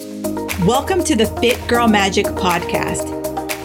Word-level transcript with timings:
Welcome 0.00 1.04
to 1.04 1.14
the 1.14 1.32
Fit 1.40 1.68
Girl 1.68 1.86
Magic 1.86 2.26
podcast. 2.26 3.06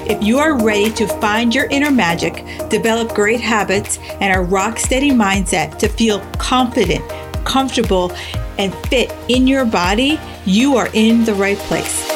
If 0.07 0.21
you 0.21 0.37
are 0.37 0.63
ready 0.63 0.91
to 0.91 1.07
find 1.07 1.55
your 1.55 1.65
inner 1.71 1.89
magic, 1.89 2.45
develop 2.69 3.15
great 3.15 3.41
habits, 3.41 3.97
and 4.21 4.37
a 4.37 4.39
rock 4.39 4.77
steady 4.77 5.09
mindset 5.09 5.79
to 5.79 5.89
feel 5.89 6.19
confident, 6.37 7.03
comfortable, 7.45 8.11
and 8.59 8.75
fit 8.89 9.11
in 9.27 9.47
your 9.47 9.65
body, 9.65 10.19
you 10.45 10.75
are 10.77 10.89
in 10.93 11.25
the 11.25 11.33
right 11.33 11.57
place. 11.57 12.07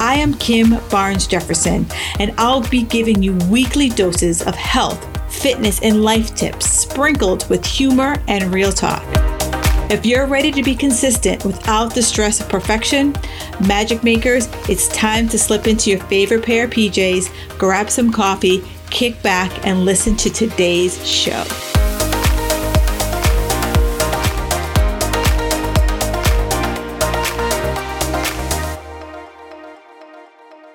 I 0.00 0.14
am 0.14 0.34
Kim 0.34 0.80
Barnes 0.90 1.28
Jefferson, 1.28 1.86
and 2.18 2.34
I'll 2.38 2.68
be 2.70 2.82
giving 2.82 3.22
you 3.22 3.34
weekly 3.48 3.88
doses 3.88 4.42
of 4.42 4.56
health, 4.56 5.00
fitness, 5.32 5.80
and 5.80 6.02
life 6.02 6.34
tips 6.34 6.68
sprinkled 6.68 7.48
with 7.48 7.64
humor 7.64 8.16
and 8.26 8.52
real 8.52 8.72
talk. 8.72 9.04
If 9.90 10.06
you're 10.06 10.26
ready 10.26 10.52
to 10.52 10.62
be 10.62 10.76
consistent 10.76 11.44
without 11.44 11.92
the 11.92 12.00
stress 12.00 12.40
of 12.40 12.48
perfection, 12.48 13.12
magic 13.66 14.04
makers, 14.04 14.48
it's 14.68 14.86
time 14.86 15.28
to 15.30 15.36
slip 15.36 15.66
into 15.66 15.90
your 15.90 15.98
favorite 16.04 16.44
pair 16.44 16.66
of 16.66 16.70
PJs, 16.70 17.58
grab 17.58 17.90
some 17.90 18.12
coffee, 18.12 18.62
kick 18.90 19.20
back, 19.20 19.66
and 19.66 19.84
listen 19.84 20.16
to 20.18 20.30
today's 20.30 21.04
show. 21.04 21.42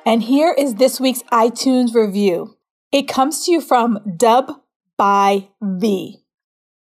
And 0.05 0.23
here 0.23 0.53
is 0.57 0.75
this 0.75 0.99
week's 0.99 1.23
iTunes 1.31 1.95
review. 1.95 2.57
It 2.91 3.07
comes 3.07 3.45
to 3.45 3.53
you 3.53 3.61
from 3.61 3.99
Dub 4.17 4.51
by 4.97 5.47
V. 5.61 6.17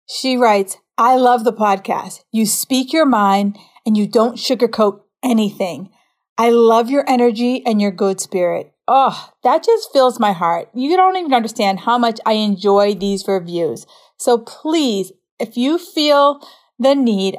She 0.09 0.39
writes, 0.39 0.79
I 0.97 1.17
love 1.17 1.43
the 1.43 1.53
podcast. 1.53 2.23
You 2.31 2.47
speak 2.47 2.93
your 2.93 3.07
mind 3.07 3.59
and 3.85 3.97
you 3.97 4.07
don't 4.07 4.37
sugarcoat 4.37 5.01
anything. 5.25 5.91
I 6.39 6.51
love 6.51 6.89
your 6.89 7.05
energy 7.09 7.67
and 7.67 7.83
your 7.83 7.91
good 7.91 8.21
spirit. 8.21 8.73
Oh, 8.87 9.31
that 9.43 9.65
just 9.65 9.93
fills 9.93 10.21
my 10.21 10.33
heart. 10.33 10.69
You 10.73 10.97
don't 10.97 11.17
even 11.17 11.35
understand 11.35 11.81
how 11.81 11.99
much 11.99 12.21
I 12.25 12.35
enjoy 12.35 12.95
these 12.95 13.27
reviews. 13.27 13.87
So 14.19 14.39
please, 14.39 15.11
if 15.41 15.57
you 15.57 15.79
feel 15.79 16.41
the 16.79 16.95
need, 16.95 17.39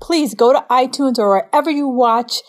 please 0.00 0.34
go 0.34 0.52
to 0.52 0.66
iTunes 0.70 1.18
or 1.18 1.30
wherever 1.30 1.70
you 1.70 1.88
watch, 1.88 2.42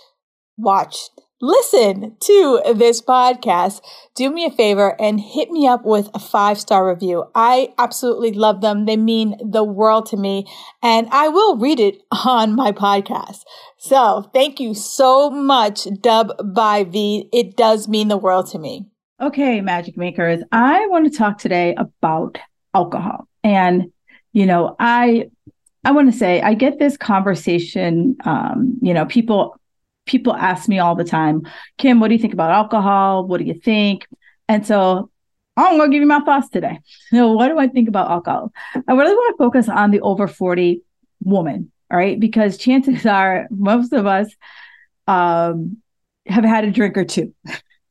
watch 0.58 0.98
listen 1.42 2.16
to 2.20 2.62
this 2.76 3.02
podcast, 3.02 3.82
do 4.16 4.30
me 4.30 4.46
a 4.46 4.52
favor 4.52 5.00
and 5.00 5.20
hit 5.20 5.52
me 5.52 5.68
up 5.68 5.86
with 5.86 6.10
a 6.14 6.20
five 6.20 6.60
star 6.60 6.88
review. 6.88 7.26
I 7.36 7.74
absolutely 7.78 8.32
love 8.32 8.62
them. 8.62 8.86
They 8.86 8.98
mean 8.98 9.38
the 9.44 9.64
world 9.64 10.06
to 10.08 10.18
me 10.18 10.48
and 10.82 11.08
I 11.12 11.28
will 11.28 11.58
read 11.58 11.80
it 11.80 12.02
on 12.26 12.56
my 12.56 12.72
podcast. 12.72 13.42
So 13.78 14.30
thank 14.34 14.60
you 14.60 14.74
so 14.74 15.30
much, 15.30 15.88
Dub 16.02 16.32
by 16.54 16.84
V. 16.84 17.30
It 17.32 17.56
does 17.56 17.88
mean 17.88 18.08
the 18.08 18.18
world 18.18 18.48
to 18.52 18.60
me. 18.60 18.86
Okay, 19.22 19.62
magic 19.62 19.96
makers. 19.96 20.42
I 20.52 20.88
want 20.88 21.12
to 21.12 21.18
talk 21.18 21.38
today 21.38 21.76
about 21.78 22.38
alcohol. 22.74 23.28
And, 23.44 23.92
you 24.34 24.46
know, 24.46 24.76
I 24.80 25.30
I 25.86 25.92
want 25.92 26.12
to 26.12 26.18
say 26.18 26.42
I 26.42 26.56
get 26.56 26.80
this 26.80 26.98
conversation. 26.98 28.18
Um, 28.26 28.78
you 28.82 28.94
know, 28.94 29.06
people 29.06 29.56
people 30.06 30.34
ask 30.34 30.68
me 30.70 30.80
all 30.80 30.96
the 30.96 31.04
time, 31.04 31.44
Kim, 31.78 32.00
what 32.00 32.10
do 32.10 32.16
you 32.16 32.22
think 32.22 32.34
about 32.34 32.52
alcohol? 32.52 33.26
What 33.26 33.40
do 33.40 33.46
you 33.46 33.54
think? 33.54 34.08
And 34.48 34.66
so 34.66 35.10
I'm 35.58 35.78
going 35.78 35.90
to 35.90 35.96
give 35.96 36.02
you 36.02 36.08
my 36.08 36.20
thoughts 36.20 36.50
today. 36.50 36.80
So, 37.12 37.32
what 37.32 37.48
do 37.48 37.58
I 37.58 37.68
think 37.68 37.88
about 37.88 38.12
alcohol? 38.12 38.52
I 38.76 38.94
really 38.94 39.14
want 39.14 39.38
to 39.38 39.44
focus 39.44 39.70
on 39.70 39.92
the 39.92 40.02
over 40.02 40.28
40 40.28 40.82
woman, 41.24 41.72
all 41.90 41.98
right? 41.98 42.20
Because 42.20 42.58
chances 42.58 43.06
are 43.06 43.48
most 43.50 43.94
of 43.94 44.06
us 44.06 44.34
um, 45.08 45.78
have 46.26 46.44
had 46.44 46.66
a 46.66 46.72
drink 46.72 46.98
or 46.98 47.06
two. 47.06 47.34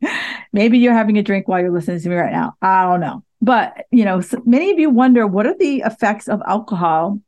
Maybe 0.53 0.79
you're 0.79 0.92
having 0.92 1.17
a 1.17 1.23
drink 1.23 1.48
while 1.48 1.61
you're 1.61 1.73
listening 1.73 2.01
to 2.01 2.09
me 2.09 2.17
right 2.17 2.33
now. 2.33 2.55
I 2.61 2.85
don't 2.85 3.01
know. 3.01 3.24
But, 3.41 3.86
you 3.91 4.05
know, 4.05 4.20
so 4.20 4.42
many 4.45 4.70
of 4.70 4.79
you 4.79 4.91
wonder 4.91 5.27
what 5.27 5.47
are 5.47 5.57
the 5.57 5.83
effects 5.85 6.29
of 6.29 6.42
alcohol 6.47 7.20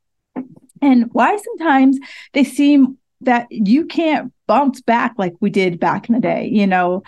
and 0.83 1.09
why 1.13 1.37
sometimes 1.37 1.99
they 2.33 2.45
seem 2.45 2.99
that 3.22 3.47
you 3.50 3.87
can't 3.87 4.32
bounce 4.47 4.81
back 4.81 5.15
like 5.19 5.34
we 5.41 5.50
did 5.50 5.81
back 5.81 6.09
in 6.09 6.15
the 6.15 6.21
day. 6.21 6.49
You 6.53 6.66
know, 6.66 7.03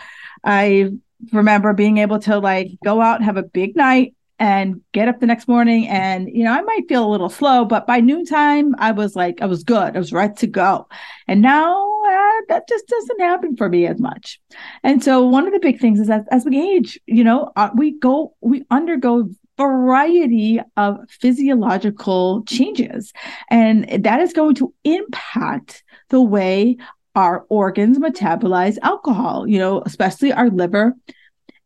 I 0.45 0.91
remember 1.33 1.73
being 1.73 1.99
able 1.99 2.19
to 2.21 2.39
like 2.39 2.71
go 2.85 3.01
out 3.01 3.23
have 3.23 3.37
a 3.37 3.43
big 3.43 3.77
night 3.77 4.15
and 4.39 4.81
get 4.93 5.09
up 5.09 5.19
the 5.19 5.27
next 5.27 5.49
morning 5.49 5.89
and 5.89 6.29
you 6.33 6.45
know 6.45 6.53
i 6.53 6.61
might 6.61 6.87
feel 6.89 7.05
a 7.05 7.11
little 7.11 7.29
slow 7.29 7.65
but 7.65 7.89
by 7.89 7.99
noontime 7.99 8.73
i 8.79 8.93
was 8.93 9.17
like 9.17 9.43
i 9.43 9.47
was 9.47 9.65
good. 9.65 9.97
I 9.97 9.99
was 9.99 10.13
ready 10.13 10.35
to 10.35 10.47
go. 10.47 10.87
And 11.27 11.43
now 11.43 11.91
uh, 12.07 12.41
that 12.49 12.69
just 12.69 12.87
doesn't 12.87 13.21
happen 13.21 13.57
for 13.57 13.69
me 13.69 13.87
as 13.87 13.99
much. 13.99 14.41
And 14.85 15.03
so 15.03 15.27
one 15.27 15.47
of 15.47 15.53
the 15.53 15.59
big 15.59 15.81
things 15.81 15.99
is 15.99 16.07
that 16.07 16.25
as 16.31 16.45
we 16.45 16.61
age 16.61 17.01
you 17.07 17.25
know 17.25 17.51
uh, 17.57 17.71
we 17.75 17.99
go 17.99 18.37
we 18.41 18.65
undergo 18.71 19.29
variety 19.59 20.61
of 20.77 20.99
physiological 21.11 22.45
changes. 22.45 23.13
And 23.51 24.05
that 24.05 24.21
is 24.21 24.33
going 24.33 24.55
to 24.55 24.73
impact 24.85 25.83
the 26.11 26.23
way 26.23 26.77
our 27.15 27.45
organs 27.49 27.99
metabolize 27.99 28.79
alcohol, 28.83 29.47
you 29.47 29.59
know, 29.59 29.83
especially 29.85 30.33
our 30.33 30.51
liver 30.51 30.95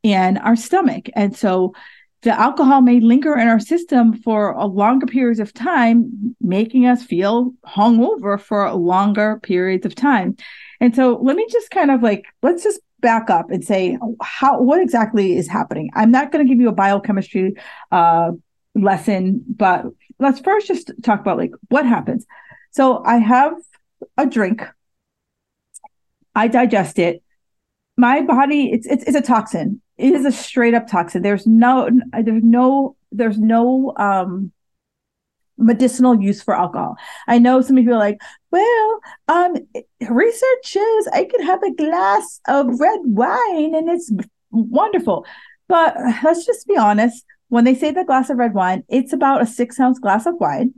and 0.03 0.39
our 0.39 0.57
stomach. 0.57 1.09
And 1.15 1.37
so 1.37 1.75
the 2.23 2.39
alcohol 2.39 2.81
may 2.81 3.01
linger 3.01 3.37
in 3.37 3.49
our 3.49 3.61
system 3.61 4.15
for 4.15 4.53
a 4.53 4.67
longer 4.67 5.07
periods 5.07 5.41
of 5.41 5.53
time, 5.53 6.37
making 6.41 6.87
us 6.87 7.03
feel 7.03 7.53
hungover 7.67 8.41
for 8.41 8.73
longer 8.73 9.41
periods 9.43 9.85
of 9.85 9.95
time. 9.95 10.37
And 10.81 10.95
so 10.95 11.19
let 11.21 11.37
me 11.37 11.47
just 11.51 11.71
kind 11.71 11.91
of 11.91 12.03
like, 12.03 12.25
let's 12.43 12.63
just 12.63 12.81
back 13.01 13.29
up 13.29 13.51
and 13.51 13.65
say 13.65 13.99
how 14.23 14.63
what 14.63 14.81
exactly 14.81 15.37
is 15.37 15.49
happening. 15.49 15.91
I'm 15.95 16.13
not 16.13 16.31
going 16.31 16.47
to 16.47 16.49
give 16.49 16.61
you 16.61 16.69
a 16.69 16.73
biochemistry 16.73 17.55
uh, 17.91 18.31
lesson, 18.75 19.45
but 19.49 19.85
let's 20.19 20.41
first 20.41 20.69
just 20.69 20.93
talk 21.03 21.21
about 21.21 21.37
like 21.37 21.53
what 21.69 21.85
happens. 21.85 22.25
So 22.71 23.03
I 23.05 23.17
have 23.17 23.55
a 24.17 24.27
drink. 24.27 24.63
I 26.35 26.49
digest 26.49 26.99
it. 26.99 27.23
My 27.97 28.23
body, 28.23 28.71
it's 28.73 28.87
it's, 28.87 29.05
it's 29.05 29.17
a 29.17 29.21
toxin. 29.21 29.83
It 29.99 30.15
is 30.15 30.25
a 30.25 30.33
straight 30.33 30.75
up 30.75 30.87
toxin. 30.87 31.23
There's 31.23 31.47
no 31.47 31.89
there's 32.13 32.43
no 32.43 32.97
there's 33.11 33.39
no 33.39 33.93
um 33.97 34.53
medicinal 35.59 36.21
use 36.21 36.43
for 36.43 36.55
alcohol. 36.55 36.97
I 37.29 37.39
know 37.39 37.61
some 37.61 37.77
people 37.77 37.95
are 37.95 37.99
like, 37.99 38.21
well, 38.51 39.01
um, 39.29 39.55
research 40.09 40.65
says 40.65 41.09
I 41.13 41.27
could 41.31 41.43
have 41.43 41.63
a 41.63 41.75
glass 41.75 42.41
of 42.49 42.81
red 42.81 43.01
wine 43.05 43.75
and 43.75 43.89
it's 43.89 44.11
wonderful. 44.51 45.27
But 45.69 45.97
let's 46.23 46.45
just 46.45 46.67
be 46.67 46.77
honest. 46.77 47.25
When 47.49 47.65
they 47.65 47.75
say 47.75 47.91
the 47.91 48.05
glass 48.05 48.31
of 48.31 48.39
red 48.39 48.55
wine, 48.55 48.83
it's 48.89 49.13
about 49.13 49.43
a 49.43 49.47
six 49.47 49.79
ounce 49.79 49.99
glass 49.99 50.25
of 50.25 50.37
wine. 50.37 50.73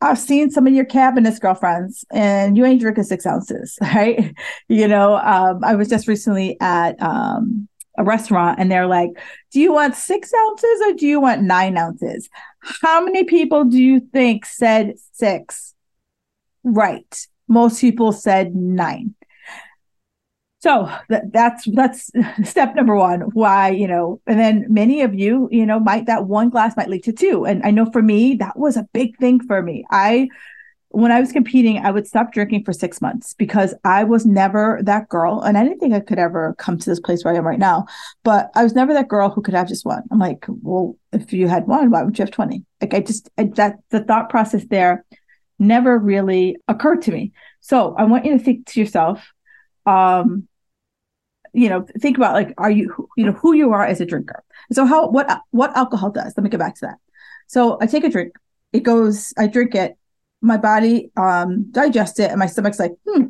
I've 0.00 0.18
seen 0.18 0.50
some 0.50 0.66
of 0.66 0.72
your 0.72 0.84
cabinets, 0.84 1.38
girlfriends, 1.38 2.04
and 2.10 2.56
you 2.56 2.64
ain't 2.64 2.80
drinking 2.80 3.04
six 3.04 3.26
ounces, 3.26 3.76
right? 3.82 4.34
You 4.68 4.88
know, 4.88 5.16
um, 5.16 5.64
I 5.64 5.74
was 5.74 5.88
just 5.88 6.06
recently 6.06 6.56
at 6.60 7.00
um, 7.02 7.68
a 7.96 8.04
restaurant 8.04 8.58
and 8.60 8.70
they're 8.70 8.86
like, 8.86 9.10
Do 9.52 9.60
you 9.60 9.72
want 9.72 9.96
six 9.96 10.32
ounces 10.32 10.80
or 10.86 10.92
do 10.92 11.06
you 11.06 11.20
want 11.20 11.42
nine 11.42 11.76
ounces? 11.76 12.28
How 12.60 13.04
many 13.04 13.24
people 13.24 13.64
do 13.64 13.78
you 13.82 14.00
think 14.00 14.46
said 14.46 14.94
six? 15.12 15.74
Right. 16.62 17.26
Most 17.48 17.80
people 17.80 18.12
said 18.12 18.54
nine. 18.54 19.14
So 20.60 20.90
that, 21.08 21.32
that's 21.32 21.64
that's 21.72 22.10
step 22.44 22.74
number 22.74 22.96
one. 22.96 23.20
Why 23.32 23.70
you 23.70 23.86
know, 23.86 24.20
and 24.26 24.40
then 24.40 24.66
many 24.68 25.02
of 25.02 25.14
you, 25.14 25.48
you 25.50 25.64
know, 25.64 25.78
might 25.78 26.06
that 26.06 26.26
one 26.26 26.50
glass 26.50 26.76
might 26.76 26.88
lead 26.88 27.04
to 27.04 27.12
two. 27.12 27.44
And 27.44 27.62
I 27.64 27.70
know 27.70 27.90
for 27.90 28.02
me, 28.02 28.34
that 28.36 28.58
was 28.58 28.76
a 28.76 28.88
big 28.92 29.16
thing 29.18 29.40
for 29.40 29.62
me. 29.62 29.84
I 29.90 30.28
when 30.90 31.12
I 31.12 31.20
was 31.20 31.32
competing, 31.32 31.78
I 31.78 31.90
would 31.90 32.06
stop 32.06 32.32
drinking 32.32 32.64
for 32.64 32.72
six 32.72 33.00
months 33.00 33.34
because 33.34 33.74
I 33.84 34.04
was 34.04 34.24
never 34.24 34.80
that 34.84 35.08
girl. 35.08 35.40
And 35.40 35.58
I 35.58 35.62
didn't 35.62 35.80
think 35.80 35.92
I 35.94 36.00
could 36.00 36.18
ever 36.18 36.54
come 36.58 36.78
to 36.78 36.90
this 36.90 36.98
place 36.98 37.24
where 37.24 37.34
I 37.34 37.36
am 37.36 37.46
right 37.46 37.58
now. 37.58 37.86
But 38.24 38.50
I 38.54 38.64
was 38.64 38.74
never 38.74 38.94
that 38.94 39.08
girl 39.08 39.28
who 39.28 39.42
could 39.42 39.54
have 39.54 39.68
just 39.68 39.84
one. 39.84 40.02
I'm 40.10 40.18
like, 40.18 40.46
well, 40.48 40.96
if 41.12 41.32
you 41.32 41.46
had 41.46 41.66
one, 41.66 41.90
why 41.90 42.02
would 42.02 42.18
you 42.18 42.22
have 42.22 42.32
20? 42.32 42.64
Like 42.80 42.94
I 42.94 43.00
just 43.00 43.28
I, 43.36 43.44
that 43.56 43.76
the 43.90 44.00
thought 44.00 44.30
process 44.30 44.64
there 44.70 45.04
never 45.58 45.98
really 45.98 46.56
occurred 46.68 47.02
to 47.02 47.12
me. 47.12 47.32
So 47.60 47.94
I 47.98 48.04
want 48.04 48.24
you 48.24 48.38
to 48.38 48.42
think 48.42 48.66
to 48.68 48.80
yourself, 48.80 49.30
um, 49.84 50.47
you 51.58 51.68
know, 51.68 51.86
think 51.98 52.16
about 52.16 52.34
like, 52.34 52.54
are 52.56 52.70
you, 52.70 53.08
you 53.16 53.26
know, 53.26 53.32
who 53.32 53.52
you 53.52 53.72
are 53.72 53.84
as 53.84 54.00
a 54.00 54.06
drinker. 54.06 54.42
So 54.72 54.86
how, 54.86 55.08
what, 55.10 55.26
what 55.50 55.76
alcohol 55.76 56.10
does, 56.10 56.34
let 56.36 56.44
me 56.44 56.50
get 56.50 56.60
back 56.60 56.76
to 56.76 56.86
that. 56.86 56.98
So 57.46 57.78
I 57.80 57.86
take 57.86 58.04
a 58.04 58.10
drink, 58.10 58.32
it 58.72 58.82
goes, 58.84 59.34
I 59.36 59.46
drink 59.46 59.74
it, 59.74 59.96
my 60.40 60.56
body 60.56 61.10
um 61.16 61.70
digests 61.72 62.18
it, 62.20 62.30
and 62.30 62.38
my 62.38 62.46
stomach's 62.46 62.78
like, 62.78 62.92
hmm, 63.06 63.24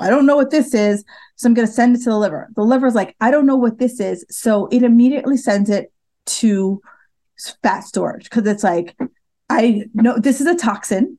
I 0.00 0.08
don't 0.10 0.26
know 0.26 0.36
what 0.36 0.50
this 0.50 0.74
is. 0.74 1.04
So 1.36 1.48
I'm 1.48 1.54
going 1.54 1.68
to 1.68 1.72
send 1.72 1.96
it 1.96 2.04
to 2.04 2.10
the 2.10 2.18
liver. 2.18 2.48
The 2.56 2.62
liver's 2.64 2.94
like, 2.94 3.16
I 3.20 3.30
don't 3.30 3.46
know 3.46 3.56
what 3.56 3.78
this 3.78 4.00
is. 4.00 4.24
So 4.30 4.68
it 4.70 4.82
immediately 4.82 5.36
sends 5.36 5.70
it 5.70 5.92
to 6.40 6.80
fat 7.62 7.80
storage 7.84 8.24
because 8.24 8.46
it's 8.46 8.64
like, 8.64 8.96
I 9.50 9.84
know 9.94 10.18
this 10.18 10.40
is 10.40 10.46
a 10.46 10.54
toxin 10.56 11.18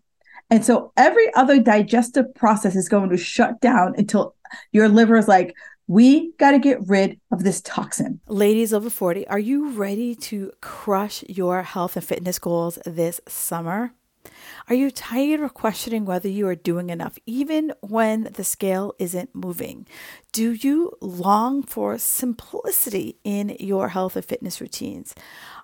And 0.50 0.66
so 0.66 0.92
every 0.98 1.34
other 1.36 1.60
digestive 1.60 2.34
process 2.36 2.76
is 2.76 2.90
going 2.90 3.10
to 3.10 3.18
shut 3.18 3.62
down 3.62 3.94
until 3.98 4.36
your 4.72 4.90
liver 4.90 5.18
is 5.18 5.28
like, 5.28 5.56
we 5.90 6.34
got 6.34 6.52
to 6.52 6.60
get 6.60 6.88
rid 6.88 7.20
of 7.32 7.44
this 7.44 7.62
toxin. 7.62 8.20
Ladies 8.28 8.74
over 8.76 8.92
40, 8.92 9.28
are 9.28 9.40
you 9.40 9.72
ready 9.72 10.14
to 10.14 10.52
crush 10.62 11.24
your 11.28 11.64
health 11.64 11.96
and 11.96 12.06
fitness 12.06 12.38
goals 12.38 12.78
this 12.86 13.20
summer? 13.28 13.94
Are 14.68 14.76
you 14.76 14.92
tired 14.92 15.40
of 15.40 15.56
questioning 15.56 16.06
whether 16.06 16.30
you 16.30 16.48
are 16.48 16.54
doing 16.54 16.92
enough, 16.92 17.18
even 17.26 17.74
when 17.82 18.26
the 18.36 18.44
scale 18.44 18.94
isn't 19.00 19.34
moving? 19.34 19.88
Do 20.32 20.52
you 20.52 20.94
long 21.02 21.64
for 21.64 21.98
simplicity 21.98 23.18
in 23.24 23.58
your 23.60 23.90
health 23.90 24.16
and 24.16 24.24
fitness 24.24 24.62
routines? 24.62 25.16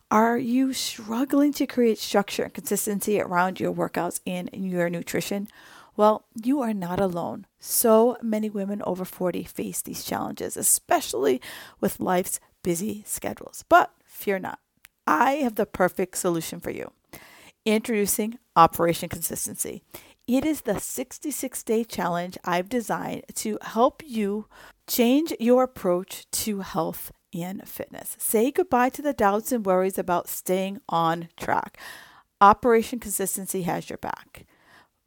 Are 0.09 0.39
you 0.39 0.73
struggling 0.73 1.53
to 1.53 1.67
create 1.67 1.99
structure 1.99 2.45
and 2.45 2.53
consistency 2.53 3.21
around 3.21 3.59
your 3.59 3.71
workouts 3.71 4.21
and 4.25 4.49
your 4.53 4.89
nutrition? 4.89 5.49
Well, 5.97 6.25
you 6.43 6.61
are 6.61 6.73
not 6.73 6.99
alone. 6.99 7.47
So 7.59 8.17
many 8.21 8.49
women 8.49 8.81
over 8.85 9.05
40 9.05 9.43
face 9.43 9.81
these 9.81 10.03
challenges, 10.03 10.57
especially 10.57 11.41
with 11.79 11.99
life's 11.99 12.39
busy 12.63 13.03
schedules. 13.05 13.63
But 13.69 13.91
fear 14.05 14.39
not, 14.39 14.59
I 15.07 15.33
have 15.35 15.55
the 15.55 15.65
perfect 15.65 16.17
solution 16.17 16.59
for 16.59 16.71
you. 16.71 16.91
Introducing 17.65 18.39
Operation 18.55 19.09
Consistency. 19.09 19.83
It 20.27 20.43
is 20.43 20.61
the 20.61 20.79
66 20.79 21.63
day 21.63 21.83
challenge 21.83 22.37
I've 22.43 22.67
designed 22.67 23.23
to 23.35 23.59
help 23.61 24.01
you 24.05 24.47
change 24.87 25.33
your 25.39 25.63
approach 25.63 26.29
to 26.31 26.61
health 26.61 27.11
and 27.33 27.67
fitness. 27.67 28.15
Say 28.19 28.51
goodbye 28.51 28.89
to 28.89 29.01
the 29.01 29.13
doubts 29.13 29.51
and 29.51 29.65
worries 29.65 29.99
about 29.99 30.27
staying 30.27 30.81
on 30.89 31.29
track. 31.37 31.77
Operation 32.41 32.99
Consistency 32.99 33.63
has 33.63 33.89
your 33.89 33.97
back. 33.97 34.45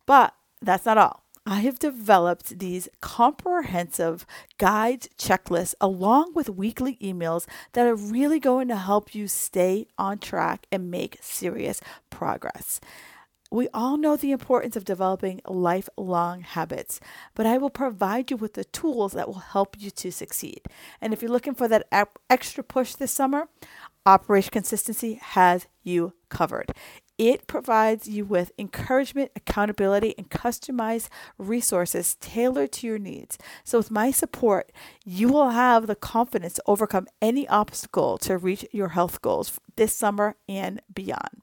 But 0.06 0.34
that's 0.60 0.86
not 0.86 0.98
all. 0.98 1.24
I 1.46 1.60
have 1.60 1.78
developed 1.78 2.58
these 2.58 2.90
comprehensive 3.00 4.26
guides, 4.58 5.08
checklists, 5.18 5.74
along 5.80 6.34
with 6.34 6.50
weekly 6.50 6.98
emails 7.02 7.46
that 7.72 7.86
are 7.86 7.94
really 7.94 8.38
going 8.38 8.68
to 8.68 8.76
help 8.76 9.14
you 9.14 9.28
stay 9.28 9.86
on 9.96 10.18
track 10.18 10.66
and 10.70 10.90
make 10.90 11.16
serious 11.22 11.80
progress. 12.10 12.80
We 13.50 13.68
all 13.72 13.96
know 13.96 14.14
the 14.14 14.30
importance 14.30 14.76
of 14.76 14.84
developing 14.84 15.40
lifelong 15.48 16.42
habits, 16.42 17.00
but 17.34 17.46
I 17.46 17.56
will 17.56 17.70
provide 17.70 18.30
you 18.30 18.36
with 18.36 18.52
the 18.52 18.64
tools 18.64 19.12
that 19.12 19.26
will 19.26 19.36
help 19.36 19.74
you 19.78 19.90
to 19.90 20.12
succeed. 20.12 20.60
And 21.00 21.14
if 21.14 21.22
you're 21.22 21.30
looking 21.30 21.54
for 21.54 21.66
that 21.66 21.88
extra 22.28 22.62
push 22.62 22.94
this 22.94 23.12
summer, 23.12 23.48
Operation 24.04 24.50
Consistency 24.50 25.14
has 25.14 25.66
you 25.82 26.12
covered. 26.28 26.72
It 27.18 27.48
provides 27.48 28.08
you 28.08 28.24
with 28.24 28.52
encouragement, 28.58 29.32
accountability, 29.34 30.14
and 30.16 30.30
customized 30.30 31.08
resources 31.36 32.14
tailored 32.20 32.70
to 32.72 32.86
your 32.86 32.98
needs. 32.98 33.36
So, 33.64 33.78
with 33.78 33.90
my 33.90 34.12
support, 34.12 34.70
you 35.04 35.28
will 35.28 35.50
have 35.50 35.88
the 35.88 35.96
confidence 35.96 36.54
to 36.54 36.62
overcome 36.66 37.08
any 37.20 37.48
obstacle 37.48 38.18
to 38.18 38.38
reach 38.38 38.64
your 38.70 38.90
health 38.90 39.20
goals 39.20 39.58
this 39.74 39.94
summer 39.94 40.36
and 40.48 40.80
beyond. 40.94 41.42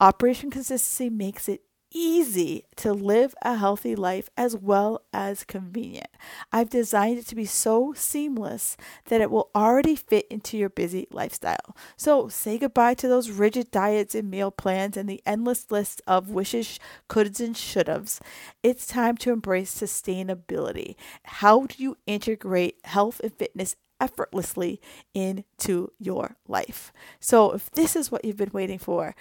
Operation 0.00 0.50
Consistency 0.50 1.10
makes 1.10 1.48
it 1.48 1.62
easy 1.94 2.64
to 2.76 2.92
live 2.92 3.34
a 3.42 3.54
healthy 3.54 3.94
life 3.94 4.28
as 4.36 4.56
well 4.56 5.02
as 5.12 5.44
convenient. 5.44 6.08
I've 6.52 6.68
designed 6.68 7.18
it 7.18 7.26
to 7.28 7.34
be 7.34 7.46
so 7.46 7.94
seamless 7.96 8.76
that 9.06 9.20
it 9.20 9.30
will 9.30 9.50
already 9.54 9.94
fit 9.96 10.26
into 10.28 10.58
your 10.58 10.68
busy 10.68 11.06
lifestyle. 11.10 11.76
So 11.96 12.28
say 12.28 12.58
goodbye 12.58 12.94
to 12.94 13.08
those 13.08 13.30
rigid 13.30 13.70
diets 13.70 14.14
and 14.14 14.30
meal 14.30 14.50
plans 14.50 14.96
and 14.96 15.08
the 15.08 15.22
endless 15.24 15.70
list 15.70 16.02
of 16.06 16.30
wishes, 16.30 16.80
coulds, 17.08 17.40
and 17.40 17.56
should 17.56 17.86
haves. 17.86 18.20
It's 18.62 18.86
time 18.86 19.16
to 19.18 19.32
embrace 19.32 19.74
sustainability. 19.74 20.96
How 21.24 21.66
do 21.66 21.82
you 21.82 21.96
integrate 22.06 22.80
health 22.84 23.20
and 23.22 23.32
fitness 23.32 23.76
effortlessly 24.00 24.80
into 25.14 25.92
your 25.98 26.36
life? 26.48 26.92
So 27.20 27.52
if 27.52 27.70
this 27.70 27.94
is 27.94 28.10
what 28.10 28.24
you've 28.24 28.36
been 28.36 28.50
waiting 28.52 28.78
for, 28.78 29.14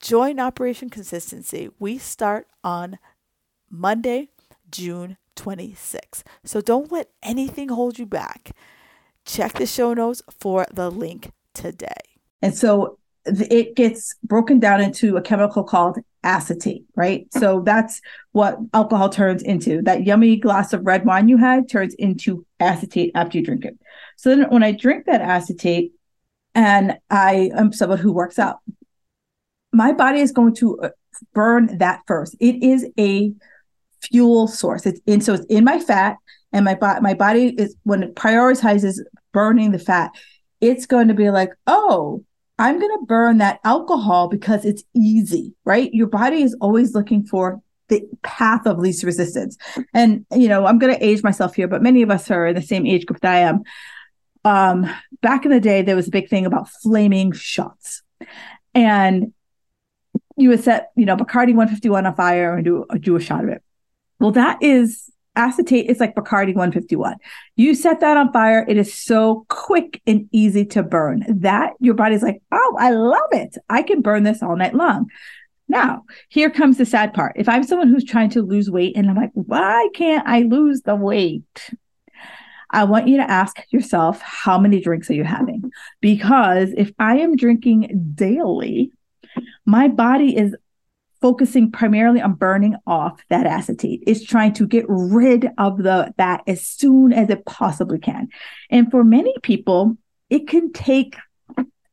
Join 0.00 0.40
Operation 0.40 0.88
Consistency. 0.88 1.68
We 1.78 1.98
start 1.98 2.46
on 2.64 2.98
Monday, 3.68 4.30
June 4.70 5.18
26th. 5.36 6.22
So 6.42 6.62
don't 6.62 6.90
let 6.90 7.10
anything 7.22 7.68
hold 7.68 7.98
you 7.98 8.06
back. 8.06 8.52
Check 9.26 9.52
the 9.52 9.66
show 9.66 9.92
notes 9.92 10.22
for 10.38 10.66
the 10.72 10.90
link 10.90 11.32
today. 11.52 11.88
And 12.40 12.56
so 12.56 12.98
it 13.26 13.76
gets 13.76 14.14
broken 14.24 14.58
down 14.58 14.80
into 14.80 15.18
a 15.18 15.22
chemical 15.22 15.62
called 15.62 15.98
acetate, 16.24 16.84
right? 16.96 17.26
So 17.34 17.60
that's 17.60 18.00
what 18.32 18.58
alcohol 18.72 19.10
turns 19.10 19.42
into. 19.42 19.82
That 19.82 20.06
yummy 20.06 20.36
glass 20.36 20.72
of 20.72 20.86
red 20.86 21.04
wine 21.04 21.28
you 21.28 21.36
had 21.36 21.68
turns 21.68 21.92
into 21.94 22.46
acetate 22.58 23.12
after 23.14 23.36
you 23.36 23.44
drink 23.44 23.66
it. 23.66 23.78
So 24.16 24.30
then 24.30 24.48
when 24.48 24.62
I 24.62 24.72
drink 24.72 25.04
that 25.04 25.20
acetate, 25.20 25.92
and 26.54 26.98
I 27.10 27.50
am 27.54 27.72
someone 27.72 27.98
who 27.98 28.12
works 28.12 28.38
out, 28.38 28.56
my 29.72 29.92
body 29.92 30.20
is 30.20 30.32
going 30.32 30.54
to 30.56 30.78
uh, 30.80 30.88
burn 31.34 31.78
that 31.78 32.00
first. 32.06 32.36
It 32.40 32.62
is 32.62 32.86
a 32.98 33.32
fuel 34.02 34.48
source. 34.48 34.86
It's 34.86 35.00
in 35.06 35.20
so 35.20 35.34
it's 35.34 35.46
in 35.46 35.64
my 35.64 35.78
fat, 35.78 36.16
and 36.52 36.64
my 36.64 36.74
body 36.74 37.00
my 37.00 37.14
body 37.14 37.54
is 37.56 37.76
when 37.84 38.02
it 38.02 38.14
prioritizes 38.14 38.98
burning 39.32 39.72
the 39.72 39.78
fat, 39.78 40.10
it's 40.60 40.86
going 40.86 41.08
to 41.08 41.14
be 41.14 41.30
like, 41.30 41.50
oh, 41.66 42.24
I'm 42.58 42.78
going 42.78 42.98
to 42.98 43.06
burn 43.06 43.38
that 43.38 43.60
alcohol 43.64 44.28
because 44.28 44.64
it's 44.64 44.82
easy, 44.94 45.54
right? 45.64 45.92
Your 45.94 46.08
body 46.08 46.42
is 46.42 46.56
always 46.60 46.94
looking 46.94 47.24
for 47.24 47.60
the 47.88 48.02
path 48.22 48.66
of 48.66 48.78
least 48.78 49.02
resistance. 49.02 49.56
And 49.94 50.26
you 50.32 50.48
know, 50.48 50.66
I'm 50.66 50.78
going 50.78 50.94
to 50.94 51.04
age 51.04 51.22
myself 51.22 51.54
here, 51.54 51.68
but 51.68 51.82
many 51.82 52.02
of 52.02 52.10
us 52.10 52.30
are 52.30 52.48
in 52.48 52.54
the 52.54 52.62
same 52.62 52.86
age 52.86 53.06
group 53.06 53.20
that 53.20 53.34
I 53.34 53.38
am. 53.40 53.62
Um, 54.42 54.90
back 55.20 55.44
in 55.44 55.50
the 55.50 55.60
day, 55.60 55.82
there 55.82 55.96
was 55.96 56.08
a 56.08 56.12
big 56.12 56.28
thing 56.28 56.46
about 56.46 56.68
flaming 56.68 57.32
shots. 57.32 58.02
And 58.74 59.32
you 60.40 60.48
would 60.50 60.62
set, 60.62 60.90
you 60.96 61.06
know, 61.06 61.16
Bacardi 61.16 61.54
151 61.54 62.06
on 62.06 62.14
fire 62.14 62.54
and 62.54 62.64
do, 62.64 62.86
do 63.00 63.16
a 63.16 63.20
shot 63.20 63.44
of 63.44 63.50
it. 63.50 63.62
Well, 64.18 64.32
that 64.32 64.62
is 64.62 65.10
acetate 65.36 65.86
is 65.86 66.00
like 66.00 66.14
Bacardi 66.14 66.54
151. 66.54 67.16
You 67.56 67.74
set 67.74 68.00
that 68.00 68.16
on 68.16 68.32
fire, 68.32 68.64
it 68.68 68.76
is 68.76 68.92
so 68.92 69.46
quick 69.48 70.02
and 70.06 70.28
easy 70.32 70.64
to 70.66 70.82
burn 70.82 71.24
that 71.28 71.72
your 71.78 71.94
body's 71.94 72.22
like, 72.22 72.42
oh, 72.52 72.76
I 72.78 72.90
love 72.90 73.28
it. 73.32 73.56
I 73.68 73.82
can 73.82 74.02
burn 74.02 74.24
this 74.24 74.42
all 74.42 74.56
night 74.56 74.74
long. 74.74 75.06
Now, 75.68 76.02
here 76.28 76.50
comes 76.50 76.78
the 76.78 76.84
sad 76.84 77.14
part. 77.14 77.34
If 77.36 77.48
I'm 77.48 77.62
someone 77.62 77.88
who's 77.88 78.04
trying 78.04 78.30
to 78.30 78.42
lose 78.42 78.70
weight 78.70 78.96
and 78.96 79.08
I'm 79.08 79.16
like, 79.16 79.30
why 79.34 79.88
can't 79.94 80.26
I 80.26 80.42
lose 80.42 80.82
the 80.82 80.96
weight? 80.96 81.70
I 82.72 82.84
want 82.84 83.08
you 83.08 83.16
to 83.18 83.30
ask 83.30 83.56
yourself, 83.70 84.20
how 84.20 84.58
many 84.58 84.80
drinks 84.80 85.10
are 85.10 85.14
you 85.14 85.24
having? 85.24 85.70
Because 86.00 86.70
if 86.76 86.92
I 86.98 87.18
am 87.18 87.36
drinking 87.36 88.12
daily, 88.14 88.92
my 89.64 89.88
body 89.88 90.36
is 90.36 90.56
focusing 91.20 91.70
primarily 91.70 92.20
on 92.20 92.32
burning 92.32 92.76
off 92.86 93.22
that 93.28 93.46
acetate. 93.46 94.02
It's 94.06 94.24
trying 94.24 94.54
to 94.54 94.66
get 94.66 94.86
rid 94.88 95.50
of 95.58 95.78
the 95.78 96.14
that 96.16 96.42
as 96.46 96.66
soon 96.66 97.12
as 97.12 97.28
it 97.28 97.44
possibly 97.44 97.98
can. 97.98 98.28
And 98.70 98.90
for 98.90 99.04
many 99.04 99.34
people, 99.42 99.96
it 100.30 100.48
can 100.48 100.72
take 100.72 101.16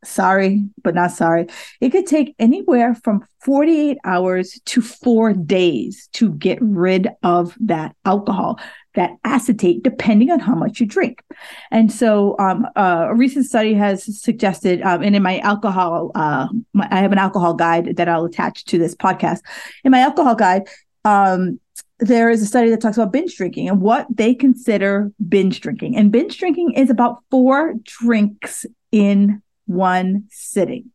sorry, 0.06 0.63
but 0.84 0.96
not 0.96 1.12
sorry. 1.12 1.48
It 1.82 1.89
could 1.89 2.06
take 2.06 2.36
anywhere 2.39 2.96
from 2.96 3.25
48 3.41 3.98
hours 4.06 4.60
to 4.65 4.82
4 4.82 5.34
days 5.34 6.08
to 6.13 6.34
get 6.34 6.60
rid 6.62 7.10
of 7.24 7.56
that 7.62 7.96
alcohol 8.06 8.60
that 8.98 9.12
acetate 9.24 9.84
depending 9.84 10.32
on 10.32 10.39
how 10.39 10.56
much 10.56 10.82
you 10.82 10.86
drink. 10.86 11.24
And 11.72 11.92
so 11.92 12.36
um, 12.39 12.68
uh, 12.75 13.06
a 13.10 13.16
recent 13.16 13.46
study 13.46 13.74
has 13.75 14.22
suggested, 14.22 14.82
um, 14.82 15.04
and 15.04 15.16
in 15.16 15.24
my 15.24 15.39
alcohol, 15.39 16.12
uh, 16.16 16.48
my, 16.74 16.88
I 16.92 17.00
have 17.00 17.13
an 17.13 17.20
alcohol 17.20 17.54
guide 17.54 17.96
that 17.96 18.10
I'll 18.10 18.25
attach 18.25 18.66
to 18.66 18.77
this 18.77 18.96
podcast. 18.96 19.39
In 19.86 19.92
my 19.92 20.00
alcohol 20.00 20.36
guide, 20.36 20.63
um, 21.06 21.60
there 22.00 22.30
is 22.30 22.42
a 22.42 22.46
study 22.46 22.70
that 22.72 22.82
talks 22.82 22.98
about 22.98 23.13
binge 23.13 23.38
drinking 23.38 23.70
and 23.70 23.82
what 23.82 24.08
they 24.13 24.36
consider 24.36 25.12
binge 25.30 25.62
drinking. 25.62 25.96
And 25.96 26.12
binge 26.12 26.38
drinking 26.38 26.74
is 26.74 26.89
about 26.89 27.24
four 27.30 27.75
drinks 27.84 28.66
in 28.92 29.42
one 29.68 30.25
sitting. 30.30 30.92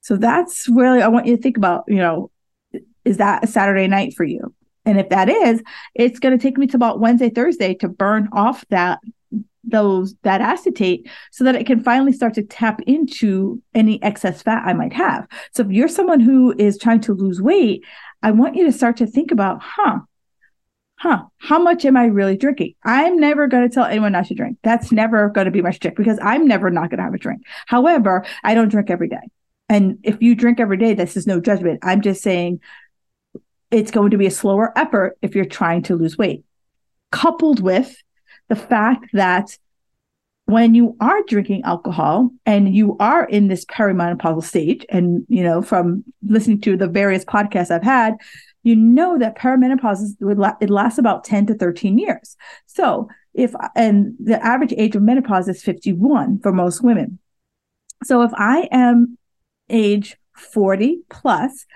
So 0.00 0.16
that's 0.16 0.68
really, 0.68 1.02
I 1.02 1.08
want 1.08 1.26
you 1.26 1.36
to 1.36 1.42
think 1.42 1.56
about, 1.56 1.84
you 1.86 1.96
know, 1.96 2.30
is 3.04 3.18
that 3.18 3.44
a 3.44 3.46
Saturday 3.46 3.86
night 3.86 4.14
for 4.14 4.24
you? 4.24 4.52
And 4.86 4.98
if 4.98 5.08
that 5.10 5.28
is, 5.28 5.62
it's 5.94 6.20
going 6.20 6.36
to 6.36 6.42
take 6.42 6.56
me 6.56 6.66
to 6.68 6.76
about 6.76 7.00
Wednesday, 7.00 7.28
Thursday 7.28 7.74
to 7.74 7.88
burn 7.88 8.28
off 8.32 8.64
that 8.70 9.00
those 9.68 10.14
that 10.22 10.40
acetate 10.40 11.10
so 11.32 11.42
that 11.42 11.56
it 11.56 11.66
can 11.66 11.82
finally 11.82 12.12
start 12.12 12.34
to 12.34 12.42
tap 12.44 12.80
into 12.86 13.60
any 13.74 14.00
excess 14.02 14.40
fat 14.40 14.62
I 14.64 14.72
might 14.72 14.92
have. 14.92 15.26
So 15.52 15.64
if 15.64 15.70
you're 15.70 15.88
someone 15.88 16.20
who 16.20 16.54
is 16.56 16.78
trying 16.78 17.00
to 17.00 17.14
lose 17.14 17.42
weight, 17.42 17.84
I 18.22 18.30
want 18.30 18.54
you 18.54 18.64
to 18.64 18.72
start 18.72 18.96
to 18.98 19.06
think 19.06 19.32
about, 19.32 19.60
huh, 19.60 19.98
huh, 20.96 21.24
how 21.38 21.58
much 21.58 21.84
am 21.84 21.96
I 21.96 22.04
really 22.04 22.36
drinking? 22.36 22.74
I'm 22.84 23.18
never 23.18 23.48
going 23.48 23.68
to 23.68 23.74
tell 23.74 23.84
anyone 23.84 24.12
not 24.12 24.26
to 24.26 24.34
drink. 24.34 24.58
That's 24.62 24.92
never 24.92 25.28
going 25.30 25.46
to 25.46 25.50
be 25.50 25.62
my 25.62 25.72
stick 25.72 25.96
because 25.96 26.18
I'm 26.22 26.46
never 26.46 26.70
not 26.70 26.90
going 26.90 26.98
to 26.98 27.04
have 27.04 27.14
a 27.14 27.18
drink. 27.18 27.42
However, 27.66 28.24
I 28.44 28.54
don't 28.54 28.68
drink 28.68 28.90
every 28.90 29.08
day. 29.08 29.16
And 29.68 29.98
if 30.04 30.22
you 30.22 30.36
drink 30.36 30.60
every 30.60 30.76
day, 30.76 30.94
this 30.94 31.16
is 31.16 31.26
no 31.26 31.40
judgment. 31.40 31.80
I'm 31.82 32.00
just 32.00 32.22
saying 32.22 32.60
it's 33.70 33.90
going 33.90 34.10
to 34.10 34.18
be 34.18 34.26
a 34.26 34.30
slower 34.30 34.72
effort 34.76 35.18
if 35.22 35.34
you're 35.34 35.44
trying 35.44 35.82
to 35.84 35.96
lose 35.96 36.16
weight. 36.16 36.44
Coupled 37.10 37.60
with 37.60 37.96
the 38.48 38.56
fact 38.56 39.06
that 39.12 39.56
when 40.44 40.74
you 40.74 40.96
are 41.00 41.22
drinking 41.24 41.62
alcohol 41.64 42.30
and 42.44 42.74
you 42.74 42.96
are 43.00 43.24
in 43.24 43.48
this 43.48 43.64
perimenopausal 43.64 44.44
stage, 44.44 44.86
and 44.88 45.26
you 45.28 45.42
know, 45.42 45.60
from 45.60 46.04
listening 46.24 46.60
to 46.60 46.76
the 46.76 46.86
various 46.86 47.24
podcasts 47.24 47.70
I've 47.70 47.82
had, 47.82 48.14
you 48.62 48.76
know 48.76 49.18
that 49.18 49.36
perimenopause 49.36 50.02
is, 50.02 50.16
it 50.20 50.70
lasts 50.70 50.98
about 50.98 51.24
10 51.24 51.46
to 51.46 51.54
13 51.54 51.98
years. 51.98 52.36
So 52.66 53.08
if 53.34 53.54
and 53.74 54.14
the 54.22 54.44
average 54.44 54.72
age 54.76 54.96
of 54.96 55.02
menopause 55.02 55.48
is 55.48 55.62
51 55.62 56.40
for 56.40 56.52
most 56.52 56.82
women. 56.82 57.18
So 58.04 58.22
if 58.22 58.30
I 58.34 58.68
am 58.70 59.18
age 59.68 60.16
40 60.36 61.00
plus, 61.10 61.66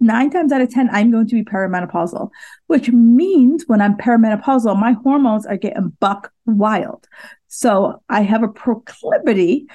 nine 0.00 0.30
times 0.30 0.52
out 0.52 0.60
of 0.60 0.70
10, 0.70 0.90
I'm 0.90 1.10
going 1.10 1.26
to 1.28 1.34
be 1.34 1.44
perimenopausal, 1.44 2.30
which 2.66 2.90
means 2.90 3.64
when 3.66 3.80
I'm 3.80 3.96
perimenopausal, 3.96 4.78
my 4.78 4.92
hormones 4.92 5.46
are 5.46 5.56
getting 5.56 5.90
buck 6.00 6.32
wild. 6.46 7.06
So 7.48 8.02
I 8.08 8.22
have 8.22 8.42
a 8.42 8.48
proclivity 8.48 9.66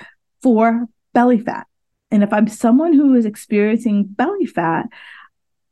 for 0.42 0.86
belly 1.14 1.40
fat. 1.40 1.68
And 2.12 2.24
if 2.24 2.34
I'm 2.34 2.48
someone 2.48 2.94
who 2.94 3.16
is 3.16 3.26
experiencing 3.26 4.06
belly 4.06 4.46
fat, 4.46 4.88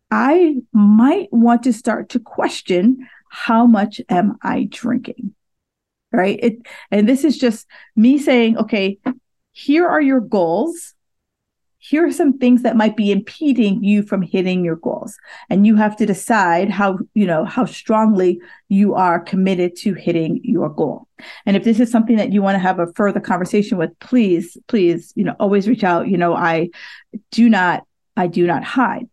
I 0.09 0.57
might 0.71 1.27
want 1.31 1.63
to 1.63 1.73
start 1.73 2.09
to 2.09 2.19
question 2.19 3.07
how 3.29 3.65
much 3.65 3.99
am 4.09 4.37
I 4.41 4.67
drinking? 4.69 5.33
Right. 6.11 6.39
It, 6.41 6.67
and 6.89 7.07
this 7.07 7.25
is 7.25 7.37
just 7.37 7.67
me 7.95 8.17
saying, 8.17 8.57
okay, 8.57 8.99
here 9.51 9.87
are 9.87 10.01
your 10.01 10.21
goals 10.21 10.93
here 11.79 12.05
are 12.05 12.11
some 12.11 12.37
things 12.37 12.63
that 12.63 12.75
might 12.75 12.97
be 12.97 13.11
impeding 13.11 13.83
you 13.83 14.01
from 14.01 14.21
hitting 14.21 14.65
your 14.65 14.77
goals. 14.77 15.15
And 15.49 15.67
you 15.67 15.75
have 15.75 15.95
to 15.97 16.05
decide 16.05 16.69
how 16.69 16.99
you 17.13 17.25
know 17.25 17.45
how 17.45 17.65
strongly 17.65 18.39
you 18.67 18.95
are 18.95 19.19
committed 19.19 19.75
to 19.77 19.93
hitting 19.93 20.41
your 20.43 20.69
goal. 20.69 21.07
And 21.45 21.55
if 21.55 21.63
this 21.63 21.79
is 21.79 21.91
something 21.91 22.17
that 22.17 22.33
you 22.33 22.41
want 22.41 22.55
to 22.55 22.59
have 22.59 22.79
a 22.79 22.91
further 22.93 23.19
conversation 23.19 23.77
with 23.77 23.97
please 23.99 24.57
please 24.67 25.13
you 25.15 25.23
know 25.23 25.35
always 25.39 25.67
reach 25.67 25.83
out. 25.83 26.07
You 26.07 26.17
know 26.17 26.33
i 26.35 26.69
do 27.31 27.47
not 27.47 27.83
i 28.15 28.27
do 28.27 28.47
not 28.47 28.63
hide. 28.63 29.07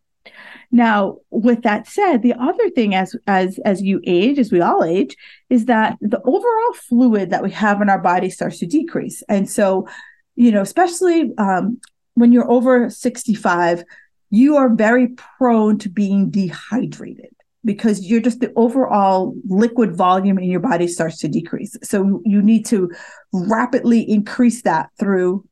Now 0.73 1.19
with 1.31 1.63
that 1.63 1.87
said 1.87 2.23
the 2.23 2.35
other 2.35 2.71
thing 2.71 2.95
as 2.95 3.15
as 3.27 3.59
as 3.67 3.83
you 3.83 4.01
age 4.07 4.39
as 4.39 4.51
we 4.51 4.63
all 4.63 4.83
age 4.83 5.17
is 5.51 5.67
that 5.67 5.99
the 6.01 6.21
overall 6.23 6.73
fluid 6.73 7.29
that 7.31 7.43
we 7.43 7.51
have 7.51 7.83
in 7.83 7.91
our 7.91 8.01
body 8.01 8.31
starts 8.31 8.59
to 8.61 8.67
decrease. 8.67 9.23
And 9.29 9.51
so 9.51 9.87
you 10.35 10.51
know 10.51 10.63
especially 10.63 11.31
um, 11.37 11.79
when 12.15 12.33
you're 12.33 12.51
over 12.51 12.91
65, 12.91 13.85
you 14.31 14.57
are 14.57 14.69
very 14.69 15.09
prone 15.09 15.79
to 15.79 15.89
being 15.89 16.31
dehydrated 16.31 17.35
because 17.65 18.05
you're 18.05 18.21
just 18.21 18.41
the 18.41 18.53
overall 18.57 19.35
liquid 19.47 19.97
volume 19.97 20.39
in 20.39 20.51
your 20.51 20.61
body 20.61 20.87
starts 20.87 21.19
to 21.19 21.29
decrease. 21.29 21.77
So 21.83 22.21
you 22.25 22.43
need 22.43 22.67
to 22.67 22.91
rapidly 23.33 24.01
increase 24.09 24.63
that 24.63 24.91
through 24.99 25.47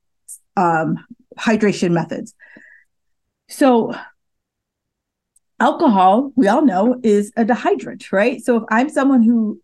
um, 0.57 1.05
hydration 1.39 1.93
methods. 1.93 2.35
So 3.49 3.95
alcohol, 5.59 6.33
we 6.37 6.49
all 6.49 6.65
know, 6.65 7.01
is 7.03 7.33
a 7.37 7.45
dehydrant, 7.45 8.13
right? 8.13 8.43
So 8.43 8.59
if 8.59 8.65
I'm 8.69 8.91
someone 8.91 9.23
who 9.23 9.61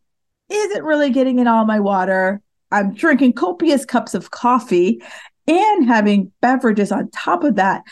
isn't 0.49 0.85
really 0.85 1.11
getting 1.11 1.39
in 1.39 1.47
all 1.47 1.65
my 1.67 1.81
water, 1.81 2.41
I'm 2.71 2.95
drinking 2.95 3.35
copious 3.35 3.85
cups 3.85 4.15
of 4.15 4.31
coffee 4.31 5.03
and 5.49 5.87
having 5.87 6.31
beverages 6.41 6.93
on 6.93 7.11
top 7.11 7.43
of 7.43 7.57
that, 7.57 7.83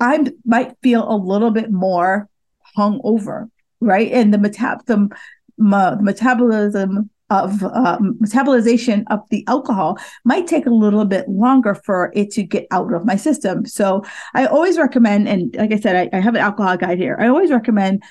I 0.00 0.26
might 0.44 0.76
feel 0.82 1.08
a 1.08 1.16
little 1.16 1.50
bit 1.50 1.70
more 1.70 2.28
hungover, 2.76 3.48
right? 3.80 4.10
And 4.12 4.34
the, 4.34 4.38
metab- 4.38 4.84
the, 4.86 5.08
the 5.56 5.98
metabolism 6.02 7.10
of 7.30 7.62
uh, 7.62 7.98
metabolization 7.98 9.04
of 9.10 9.20
the 9.30 9.44
alcohol 9.46 9.98
might 10.24 10.46
take 10.46 10.66
a 10.66 10.70
little 10.70 11.04
bit 11.04 11.28
longer 11.28 11.74
for 11.74 12.12
it 12.14 12.30
to 12.32 12.42
get 12.42 12.66
out 12.70 12.92
of 12.92 13.06
my 13.06 13.16
system. 13.16 13.64
So 13.64 14.04
I 14.34 14.46
always 14.46 14.76
recommend, 14.76 15.28
and 15.28 15.54
like 15.56 15.72
I 15.72 15.78
said, 15.80 16.10
I, 16.12 16.16
I 16.16 16.20
have 16.20 16.34
an 16.34 16.42
alcohol 16.42 16.76
guide 16.76 16.98
here. 16.98 17.16
I 17.18 17.28
always 17.28 17.50
recommend, 17.50 18.02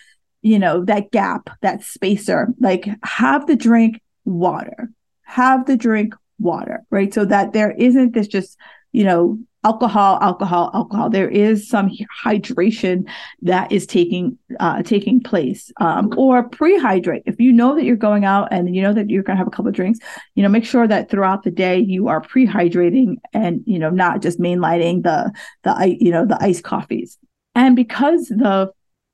you 0.42 0.58
know, 0.58 0.84
that 0.86 1.12
gap, 1.12 1.50
that 1.62 1.84
spacer, 1.84 2.48
like 2.60 2.90
have 3.04 3.46
the 3.46 3.56
drink 3.56 4.02
water, 4.26 4.90
have 5.24 5.68
the 5.68 5.78
drink 5.78 6.16
water, 6.40 6.84
right? 6.90 7.14
So 7.14 7.24
that 7.26 7.54
there 7.54 7.72
isn't 7.72 8.14
this 8.14 8.28
just 8.28 8.58
you 8.94 9.04
know, 9.04 9.38
alcohol, 9.64 10.20
alcohol, 10.22 10.70
alcohol. 10.74 11.10
There 11.10 11.30
is 11.30 11.68
some 11.68 11.90
hydration 12.24 13.08
that 13.42 13.72
is 13.72 13.86
taking 13.86 14.38
uh, 14.60 14.84
taking 14.84 15.22
place, 15.22 15.72
um, 15.80 16.14
or 16.18 16.44
pre-hydrate. 16.44 17.24
If 17.26 17.40
you 17.40 17.52
know 17.52 17.76
that 17.76 17.84
you're 17.84 17.96
going 17.96 18.26
out 18.26 18.50
and 18.52 18.76
you 18.76 18.82
know 18.82 18.94
that 18.94 19.10
you're 19.10 19.24
going 19.24 19.36
to 19.36 19.40
have 19.40 19.48
a 19.48 19.52
couple 19.52 19.70
of 19.70 19.76
drinks, 19.76 20.00
you 20.36 20.44
know, 20.44 20.50
make 20.50 20.66
sure 20.66 20.88
that 20.88 21.10
throughout 21.10 21.44
the 21.44 21.52
day 21.52 21.80
you 21.80 22.08
are 22.08 22.22
pre-hydrating 22.22 23.16
and 23.34 23.62
you 23.66 23.80
know 23.80 23.90
not 23.90 24.22
just 24.22 24.40
mainlining 24.40 25.04
the 25.04 25.32
the 25.64 25.98
you 26.00 26.12
know 26.12 26.26
the 26.26 26.42
iced 26.42 26.64
coffees. 26.64 27.18
And 27.56 27.76
because 27.76 28.28
the 28.28 28.72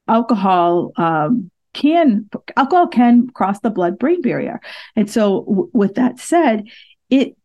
alcohol 0.08 0.92
um, 0.96 1.52
can 1.74 2.30
alcohol 2.58 2.88
can 2.88 3.30
cross 3.30 3.60
the 3.60 3.70
blood 3.70 4.00
brain 4.00 4.22
barrier, 4.22 4.60
and 4.96 5.10
so 5.10 5.42
w- 5.42 5.70
with 5.74 5.96
that 5.96 6.20
said, 6.20 6.68
it 7.10 7.36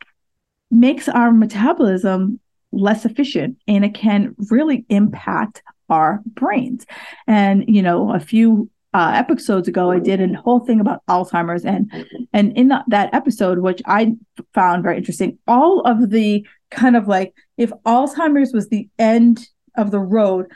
makes 0.75 1.09
our 1.09 1.33
metabolism 1.33 2.41
less 2.73 3.05
efficient 3.05 3.57
and 3.69 3.85
it 3.85 3.95
can 3.95 4.35
really 4.51 4.85
impact 4.89 5.63
our 5.89 6.21
brains. 6.27 6.85
And, 7.27 7.65
you 7.69 7.83
know, 7.83 8.13
a 8.13 8.21
few 8.21 8.71
uh, 8.95 9.13
episodes 9.15 9.69
ago, 9.69 9.91
I 9.91 9.99
did 9.99 10.21
a 10.21 10.41
whole 10.41 10.61
thing 10.61 10.81
about 10.81 11.05
Alzheimer's, 11.07 11.65
and 11.65 11.91
and 12.33 12.57
in 12.57 12.69
the, 12.69 12.85
that 12.89 13.13
episode, 13.13 13.59
which 13.59 13.83
I 13.87 14.15
found 14.55 14.85
very 14.85 14.97
interesting, 14.97 15.37
all 15.49 15.81
of 15.81 16.11
the 16.11 16.47
kind 16.71 16.97
of 16.97 17.09
like 17.09 17.35
if 17.57 17.71
Alzheimer's 17.85 18.53
was 18.53 18.69
the 18.69 18.89
end 18.99 19.49
of 19.77 19.91
the 19.91 19.99
road, 19.99 20.47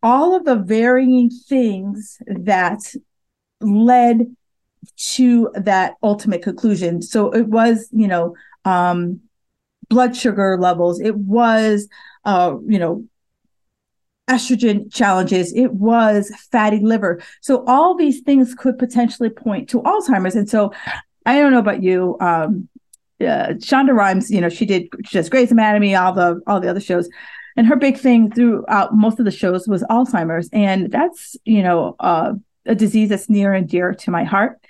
all 0.00 0.36
of 0.36 0.44
the 0.44 0.54
varying 0.54 1.28
things 1.28 2.18
that 2.26 2.94
led 3.60 4.36
to 4.96 5.50
that 5.54 5.94
ultimate 6.00 6.42
conclusion. 6.42 7.02
So 7.02 7.32
it 7.32 7.48
was, 7.48 7.88
you 7.90 8.06
know, 8.06 8.36
um, 8.64 9.20
blood 9.88 10.16
sugar 10.16 10.58
levels. 10.58 11.00
It 11.00 11.16
was, 11.16 11.88
uh, 12.24 12.56
you 12.66 12.78
know, 12.78 13.04
estrogen 14.28 14.92
challenges. 14.92 15.52
It 15.54 15.72
was 15.72 16.30
fatty 16.52 16.80
liver. 16.80 17.22
So 17.40 17.64
all 17.66 17.96
these 17.96 18.20
things 18.20 18.54
could 18.54 18.78
potentially 18.78 19.30
point 19.30 19.68
to 19.70 19.80
Alzheimer's. 19.82 20.36
And 20.36 20.48
so 20.48 20.72
I 21.24 21.38
don't 21.38 21.52
know 21.52 21.58
about 21.58 21.82
you. 21.82 22.16
Um, 22.20 22.68
uh, 23.20 23.54
Shonda 23.58 23.94
Rhimes, 23.94 24.30
you 24.30 24.40
know, 24.40 24.48
she 24.48 24.64
did 24.64 24.88
she 25.04 25.20
does 25.20 25.50
Anatomy, 25.50 25.94
all 25.94 26.12
the 26.12 26.40
all 26.46 26.60
the 26.60 26.68
other 26.68 26.80
shows, 26.80 27.08
and 27.56 27.66
her 27.66 27.74
big 27.74 27.98
thing 27.98 28.30
throughout 28.30 28.94
most 28.94 29.18
of 29.18 29.24
the 29.24 29.32
shows 29.32 29.66
was 29.66 29.82
Alzheimer's, 29.84 30.48
and 30.52 30.92
that's 30.92 31.36
you 31.44 31.62
know 31.62 31.96
uh, 31.98 32.34
a 32.64 32.76
disease 32.76 33.08
that's 33.08 33.28
near 33.28 33.52
and 33.52 33.68
dear 33.68 33.92
to 33.92 34.10
my 34.12 34.22
heart, 34.22 34.60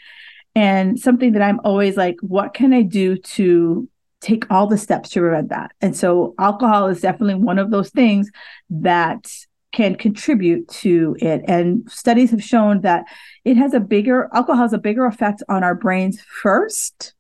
and 0.55 0.99
something 0.99 1.33
that 1.33 1.43
I'm 1.43 1.61
always 1.63 1.99
like, 1.99 2.17
what 2.23 2.55
can 2.55 2.73
I 2.73 2.81
do 2.81 3.19
to 3.19 3.87
take 4.21 4.51
all 4.51 4.67
the 4.67 4.79
steps 4.79 5.11
to 5.11 5.21
prevent 5.21 5.49
that. 5.51 5.73
And 5.81 5.97
so 5.97 6.35
alcohol 6.39 6.89
is 6.89 7.01
definitely 7.01 7.37
one 7.37 7.59
of 7.59 7.71
those 7.71 7.91
things 7.91 8.31
that 8.71 9.31
can 9.73 9.95
contribute 9.95 10.69
to 10.69 11.17
it. 11.21 11.43
And 11.47 11.91
studies 11.91 12.31
have 12.31 12.43
shown 12.43 12.81
that 12.81 13.05
it 13.45 13.57
has 13.57 13.75
a 13.75 13.81
bigger, 13.81 14.29
alcohol 14.33 14.63
has 14.63 14.73
a 14.73 14.79
bigger 14.79 15.07
effect 15.07 15.43
on 15.49 15.63
our 15.63 15.75
brains 15.75 16.21
first 16.21 17.15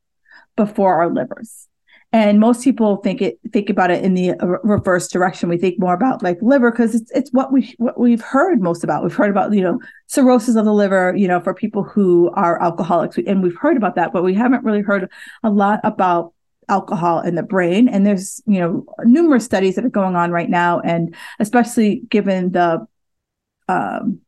before 0.56 0.94
our 0.94 1.12
livers. 1.12 1.68
And 2.10 2.40
most 2.40 2.64
people 2.64 2.96
think 2.96 3.20
it 3.20 3.38
think 3.52 3.68
about 3.68 3.90
it 3.90 4.02
in 4.02 4.14
the 4.14 4.34
reverse 4.64 5.08
direction. 5.08 5.50
We 5.50 5.58
think 5.58 5.78
more 5.78 5.92
about 5.92 6.22
like 6.22 6.38
liver 6.40 6.70
because 6.70 6.94
it's 6.94 7.10
it's 7.10 7.30
what 7.34 7.52
we 7.52 7.74
what 7.76 8.00
we've 8.00 8.22
heard 8.22 8.62
most 8.62 8.82
about. 8.82 9.02
We've 9.02 9.14
heard 9.14 9.28
about 9.28 9.52
you 9.52 9.60
know 9.60 9.78
cirrhosis 10.06 10.56
of 10.56 10.64
the 10.64 10.72
liver, 10.72 11.14
you 11.14 11.28
know, 11.28 11.38
for 11.38 11.52
people 11.52 11.82
who 11.82 12.30
are 12.32 12.62
alcoholics, 12.62 13.18
and 13.26 13.42
we've 13.42 13.58
heard 13.58 13.76
about 13.76 13.94
that, 13.96 14.14
but 14.14 14.24
we 14.24 14.32
haven't 14.32 14.64
really 14.64 14.80
heard 14.80 15.10
a 15.42 15.50
lot 15.50 15.80
about 15.84 16.32
alcohol 16.68 17.20
in 17.20 17.34
the 17.34 17.42
brain. 17.42 17.88
And 17.88 18.06
there's 18.06 18.42
you 18.46 18.60
know 18.60 18.84
numerous 19.04 19.44
studies 19.44 19.74
that 19.76 19.84
are 19.84 19.90
going 19.90 20.16
on 20.16 20.30
right 20.30 20.50
now. 20.50 20.80
And 20.80 21.14
especially 21.38 22.02
given 22.08 22.52
the 22.52 22.86
um, 23.68 24.20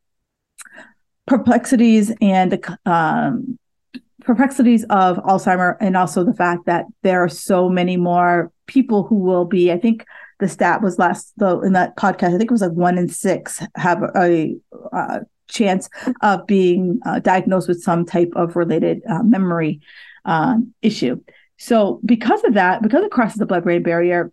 perplexities 1.27 2.13
and 2.21 2.53
the 2.53 2.79
um, 2.87 3.59
perplexities 4.23 4.85
of 4.91 5.17
alzheimer 5.19 5.77
and 5.81 5.97
also 5.97 6.25
the 6.25 6.35
fact 6.35 6.67
that 6.67 6.85
there 7.03 7.23
are 7.23 7.29
so 7.29 7.69
many 7.69 7.97
more 7.97 8.53
people 8.67 9.05
who 9.05 9.17
will 9.17 9.45
be 9.45 9.73
i 9.73 9.79
think 9.79 10.05
the 10.41 10.49
stat 10.49 10.83
was 10.83 10.99
last 10.99 11.33
though 11.39 11.61
in 11.63 11.73
that 11.73 11.97
podcast 11.97 12.35
i 12.35 12.39
think 12.39 12.51
it 12.51 12.51
was 12.51 12.61
like 12.61 12.73
one 12.73 12.99
in 12.99 13.09
six 13.09 13.63
have 13.77 14.03
a, 14.15 14.55
a 14.93 15.21
chance 15.49 15.89
of 16.23 16.47
being 16.47 17.01
uh, 17.07 17.19
diagnosed 17.19 17.69
with 17.69 17.83
some 17.83 18.05
type 18.05 18.33
of 18.37 18.57
related 18.57 19.01
uh, 19.09 19.23
memory 19.23 19.81
uh, 20.27 20.57
issue 20.83 21.21
so, 21.61 22.01
because 22.07 22.43
of 22.45 22.55
that, 22.55 22.83
because 22.83 23.05
it 23.05 23.11
crosses 23.11 23.37
the 23.37 23.45
blood 23.45 23.65
brain 23.65 23.83
barrier, 23.83 24.33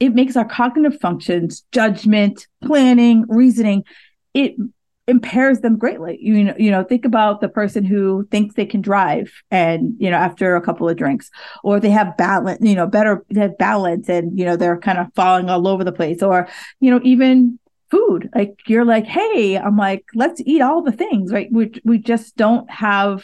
it 0.00 0.12
makes 0.12 0.36
our 0.36 0.44
cognitive 0.44 1.00
functions, 1.00 1.64
judgment, 1.70 2.48
planning, 2.64 3.24
reasoning, 3.28 3.84
it 4.34 4.56
impairs 5.06 5.60
them 5.60 5.78
greatly. 5.78 6.18
You 6.20 6.42
know, 6.42 6.54
you 6.58 6.72
know, 6.72 6.82
think 6.82 7.04
about 7.04 7.40
the 7.40 7.48
person 7.48 7.84
who 7.84 8.26
thinks 8.32 8.56
they 8.56 8.66
can 8.66 8.80
drive 8.80 9.30
and, 9.52 9.94
you 10.00 10.10
know, 10.10 10.16
after 10.16 10.56
a 10.56 10.60
couple 10.60 10.88
of 10.88 10.96
drinks, 10.96 11.30
or 11.62 11.78
they 11.78 11.90
have 11.90 12.16
balance, 12.16 12.58
you 12.60 12.74
know, 12.74 12.88
better 12.88 13.24
they 13.30 13.42
have 13.42 13.56
balance 13.56 14.08
and, 14.08 14.36
you 14.36 14.44
know, 14.44 14.56
they're 14.56 14.78
kind 14.80 14.98
of 14.98 15.14
falling 15.14 15.48
all 15.48 15.68
over 15.68 15.84
the 15.84 15.92
place, 15.92 16.24
or, 16.24 16.48
you 16.80 16.90
know, 16.90 17.00
even 17.04 17.58
food. 17.88 18.30
Like 18.34 18.58
you're 18.66 18.84
like, 18.84 19.04
hey, 19.04 19.56
I'm 19.56 19.76
like, 19.76 20.04
let's 20.14 20.40
eat 20.44 20.60
all 20.60 20.82
the 20.82 20.92
things, 20.92 21.32
right? 21.32 21.48
We 21.52 21.72
we 21.84 21.98
just 21.98 22.36
don't 22.36 22.68
have 22.68 23.22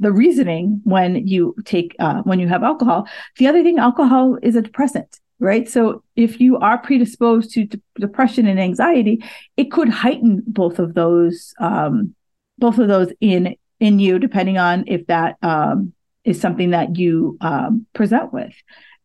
the 0.00 0.12
reasoning 0.12 0.80
when 0.84 1.26
you 1.26 1.54
take 1.64 1.94
uh, 2.00 2.22
when 2.22 2.40
you 2.40 2.48
have 2.48 2.62
alcohol. 2.62 3.06
The 3.38 3.46
other 3.46 3.62
thing, 3.62 3.78
alcohol 3.78 4.38
is 4.42 4.56
a 4.56 4.62
depressant 4.62 5.20
right? 5.40 5.68
So 5.68 6.04
if 6.16 6.38
you 6.38 6.58
are 6.58 6.78
predisposed 6.78 7.50
to 7.54 7.64
de- 7.64 7.80
depression 7.98 8.46
and 8.46 8.60
anxiety, 8.60 9.24
it 9.56 9.72
could 9.72 9.88
heighten 9.88 10.42
both 10.46 10.78
of 10.78 10.92
those, 10.94 11.54
um, 11.58 12.14
both 12.58 12.78
of 12.78 12.88
those 12.88 13.10
in 13.20 13.56
in 13.80 13.98
you, 13.98 14.18
depending 14.18 14.58
on 14.58 14.84
if 14.86 15.06
that 15.06 15.36
um, 15.42 15.94
is 16.24 16.38
something 16.38 16.70
that 16.70 16.96
you 16.96 17.38
um, 17.40 17.86
present 17.94 18.32
with. 18.32 18.54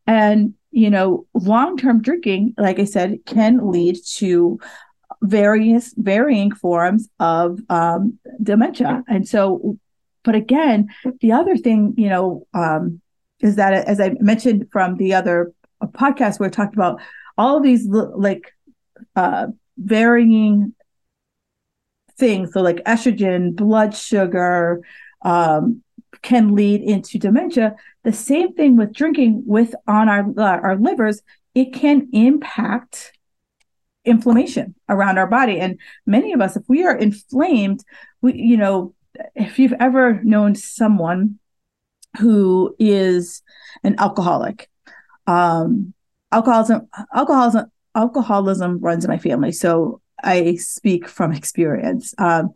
And 0.06 0.54
you 0.72 0.90
know, 0.90 1.26
long 1.34 1.78
term 1.78 2.02
drinking, 2.02 2.54
like 2.58 2.80
I 2.80 2.84
said, 2.84 3.20
can 3.26 3.72
lead 3.72 3.98
to 4.18 4.60
various 5.22 5.94
varying 5.96 6.52
forms 6.52 7.08
of 7.20 7.60
um, 7.70 8.20
dementia. 8.44 9.04
And 9.08 9.26
so, 9.26 9.78
but 10.26 10.36
again, 10.36 10.90
the 11.22 11.32
other 11.32 11.56
thing, 11.56 11.94
you 11.98 12.10
know, 12.10 12.46
um, 12.54 13.00
is 13.40 13.56
that 13.56 13.74
as 13.74 14.00
I 14.00 14.16
mentioned 14.20 14.68
from 14.72 14.98
the 14.98 15.14
other 15.14 15.54
podcast 15.84 16.44
I 16.44 16.50
talked 16.50 16.74
about 16.74 17.00
all 17.38 17.60
these 17.60 17.86
like 17.88 18.52
uh, 19.16 19.48
varying 19.78 20.74
things. 22.18 22.54
So 22.54 22.62
like 22.62 22.84
estrogen, 22.86 23.56
blood 23.56 23.96
sugar, 23.96 24.82
um, 25.22 25.84
can 26.22 26.56
lead 26.56 26.82
into 26.82 27.20
dementia. 27.20 27.76
The 28.04 28.14
same 28.14 28.54
thing 28.54 28.78
with 28.78 28.94
drinking 28.94 29.44
with 29.46 29.76
on 29.88 30.10
our 30.10 30.26
uh, 30.38 30.60
our 30.62 30.78
livers, 30.78 31.22
it 31.54 31.74
can 31.74 32.10
impact 32.14 33.12
inflammation 34.06 34.76
around 34.88 35.18
our 35.18 35.28
body. 35.28 35.60
And 35.60 35.80
many 36.06 36.34
of 36.34 36.42
us, 36.42 36.56
if 36.56 36.64
we 36.68 36.84
are 36.84 36.96
inflamed, 36.96 37.84
we 38.22 38.34
you 38.34 38.58
know, 38.58 38.95
if 39.36 39.60
you've 39.60 39.74
ever 39.80 40.22
known 40.24 40.56
someone 40.56 41.40
who 42.20 42.76
is 42.80 43.42
an 43.84 43.96
alcoholic 44.00 44.70
um, 45.28 45.94
alcoholism, 46.32 46.88
alcoholism, 47.14 47.72
alcoholism 47.96 48.80
runs 48.80 49.06
in 49.06 49.10
my 49.10 49.18
family, 49.18 49.52
so 49.52 50.02
I 50.24 50.56
speak 50.56 51.08
from 51.08 51.32
experience. 51.32 52.14
Um, 52.18 52.54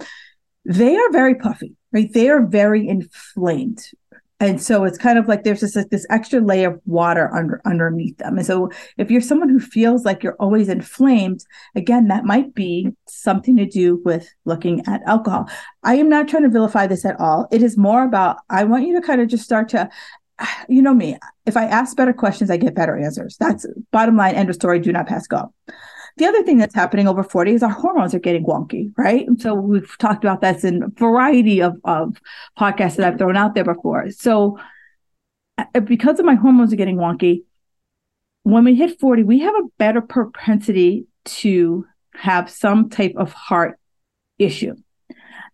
they 0.66 0.96
are 0.96 1.12
very 1.12 1.36
puffy, 1.36 1.76
right? 1.92 2.12
They 2.12 2.30
are 2.30 2.46
very 2.46 2.88
inflamed. 2.88 3.80
And 4.42 4.62
so 4.62 4.86
it's 4.86 4.98
kind 4.98 5.20
of 5.20 5.28
like 5.28 5.44
there's 5.44 5.60
just 5.60 5.76
like 5.76 5.90
this 5.90 6.06
extra 6.10 6.40
layer 6.40 6.72
of 6.72 6.82
water 6.86 7.34
under 7.36 7.62
underneath 7.66 8.18
them. 8.18 8.38
And 8.38 8.46
so 8.46 8.70
if 8.98 9.12
you're 9.12 9.20
someone 9.20 9.50
who 9.50 9.60
feels 9.60 10.06
like 10.06 10.24
you're 10.24 10.38
always 10.40 10.70
inflamed, 10.70 11.44
again, 11.76 12.08
that 12.08 12.24
might 12.24 12.54
be 12.54 12.90
something 13.08 13.58
to 13.58 13.66
do 13.66 14.02
with 14.06 14.30
looking 14.46 14.82
at 14.88 15.02
alcohol. 15.06 15.50
I 15.84 15.96
am 15.96 16.08
not 16.08 16.30
trying 16.30 16.44
to 16.44 16.50
vilify 16.50 16.88
this 16.88 17.04
at 17.04 17.20
all. 17.20 17.48
It 17.52 17.62
is 17.62 17.78
more 17.78 18.04
about 18.06 18.38
I 18.50 18.64
want 18.64 18.88
you 18.88 19.00
to 19.00 19.06
kind 19.06 19.20
of 19.20 19.28
just 19.28 19.44
start 19.44 19.68
to 19.70 19.90
you 20.70 20.82
know 20.82 20.94
me, 20.94 21.18
if 21.46 21.58
I 21.58 21.66
ask 21.66 21.96
better 21.96 22.14
questions, 22.14 22.50
I 22.50 22.58
get 22.58 22.76
better 22.76 22.98
answers. 22.98 23.38
That's 23.40 23.66
bottom 23.92 24.18
line, 24.18 24.36
end 24.36 24.50
of 24.50 24.56
story, 24.56 24.80
do 24.80 24.92
not 24.92 25.08
pass 25.08 25.28
go. 25.28 25.54
The 26.18 26.26
other 26.26 26.44
thing 26.44 26.58
that's 26.58 26.76
happening 26.76 27.08
over 27.08 27.24
40 27.24 27.54
is 27.54 27.64
our 27.64 27.70
hormones 27.70 28.14
are 28.14 28.20
getting 28.20 28.46
wonky, 28.46 28.92
right? 28.98 29.28
so 29.40 29.54
we've 29.54 29.98
talked 29.98 30.24
about 30.24 30.42
this 30.42 30.64
in 30.64 30.84
a 30.84 30.88
variety 30.88 31.62
of, 31.62 31.76
of 31.84 32.18
podcasts 32.58 32.96
that 32.98 33.08
I've 33.08 33.18
thrown 33.18 33.38
out 33.38 33.56
there 33.56 33.64
before. 33.64 34.10
So 34.12 34.60
uh, 35.58 35.80
because 35.82 36.20
of 36.20 36.26
my 36.26 36.36
hormones 36.36 36.74
are 36.74 36.78
getting 36.78 36.98
wonky, 36.98 37.44
when 38.44 38.64
we 38.64 38.76
hit 38.76 39.00
40, 39.00 39.24
we 39.24 39.40
have 39.40 39.56
a 39.56 39.68
better 39.78 40.02
propensity 40.02 41.06
to 41.26 41.86
have 42.16 42.50
some 42.50 42.90
type 42.90 43.14
of 43.18 43.32
heart 43.34 43.80
issue 44.38 44.76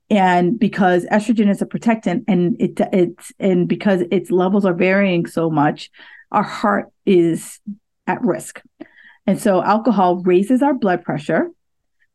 and 0.10 0.60
because 0.60 1.06
estrogen 1.06 1.50
is 1.50 1.62
a 1.62 1.66
protectant 1.66 2.24
and 2.28 2.56
it 2.62 2.80
it's 2.94 3.32
and 3.40 3.68
because 3.68 4.02
its 4.12 4.30
levels 4.30 4.66
are 4.66 4.74
varying 4.74 5.26
so 5.26 5.50
much 5.50 5.90
our 6.32 6.44
heart 6.44 6.92
is 7.06 7.60
at 8.08 8.22
risk 8.22 8.62
and 9.28 9.40
so 9.40 9.64
alcohol 9.64 10.22
raises 10.24 10.62
our 10.62 10.74
blood 10.74 11.04
pressure 11.04 11.50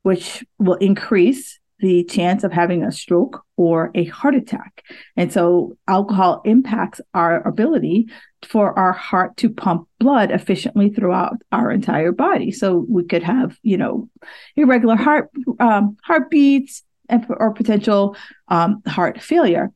which 0.02 0.44
will 0.58 0.76
increase 0.76 1.58
the 1.80 2.04
chance 2.04 2.44
of 2.44 2.52
having 2.52 2.82
a 2.82 2.92
stroke 2.92 3.42
or 3.56 3.90
a 3.94 4.04
heart 4.04 4.34
attack 4.34 4.84
and 5.16 5.32
so 5.32 5.76
alcohol 5.88 6.42
impacts 6.44 7.00
our 7.14 7.46
ability 7.46 8.06
for 8.42 8.78
our 8.78 8.92
heart 8.92 9.36
to 9.36 9.48
pump 9.48 9.88
blood 9.98 10.30
efficiently 10.30 10.90
throughout 10.90 11.36
our 11.52 11.70
entire 11.70 12.12
body 12.12 12.50
so 12.50 12.84
we 12.88 13.04
could 13.04 13.22
have 13.22 13.56
you 13.62 13.76
know 13.76 14.08
irregular 14.56 14.96
heart 14.96 15.30
um, 15.58 15.96
heartbeats 16.02 16.82
or 17.28 17.52
potential 17.52 18.16
um, 18.48 18.82
heart 18.86 19.22
failure. 19.22 19.70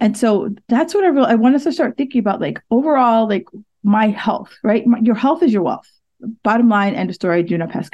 And 0.00 0.16
so 0.16 0.50
that's 0.68 0.94
what 0.94 1.04
I 1.04 1.08
really 1.08 1.30
I 1.30 1.34
want 1.34 1.56
us 1.56 1.64
to 1.64 1.72
start 1.72 1.96
thinking 1.96 2.20
about, 2.20 2.40
like 2.40 2.60
overall, 2.70 3.28
like 3.28 3.46
my 3.82 4.08
health, 4.08 4.56
right? 4.62 4.86
My, 4.86 4.98
your 4.98 5.16
health 5.16 5.42
is 5.42 5.52
your 5.52 5.62
wealth. 5.62 5.90
Bottom 6.42 6.68
line, 6.68 6.94
end 6.94 7.10
of 7.10 7.16
story. 7.16 7.42
Not 7.42 7.70
pass. 7.70 7.90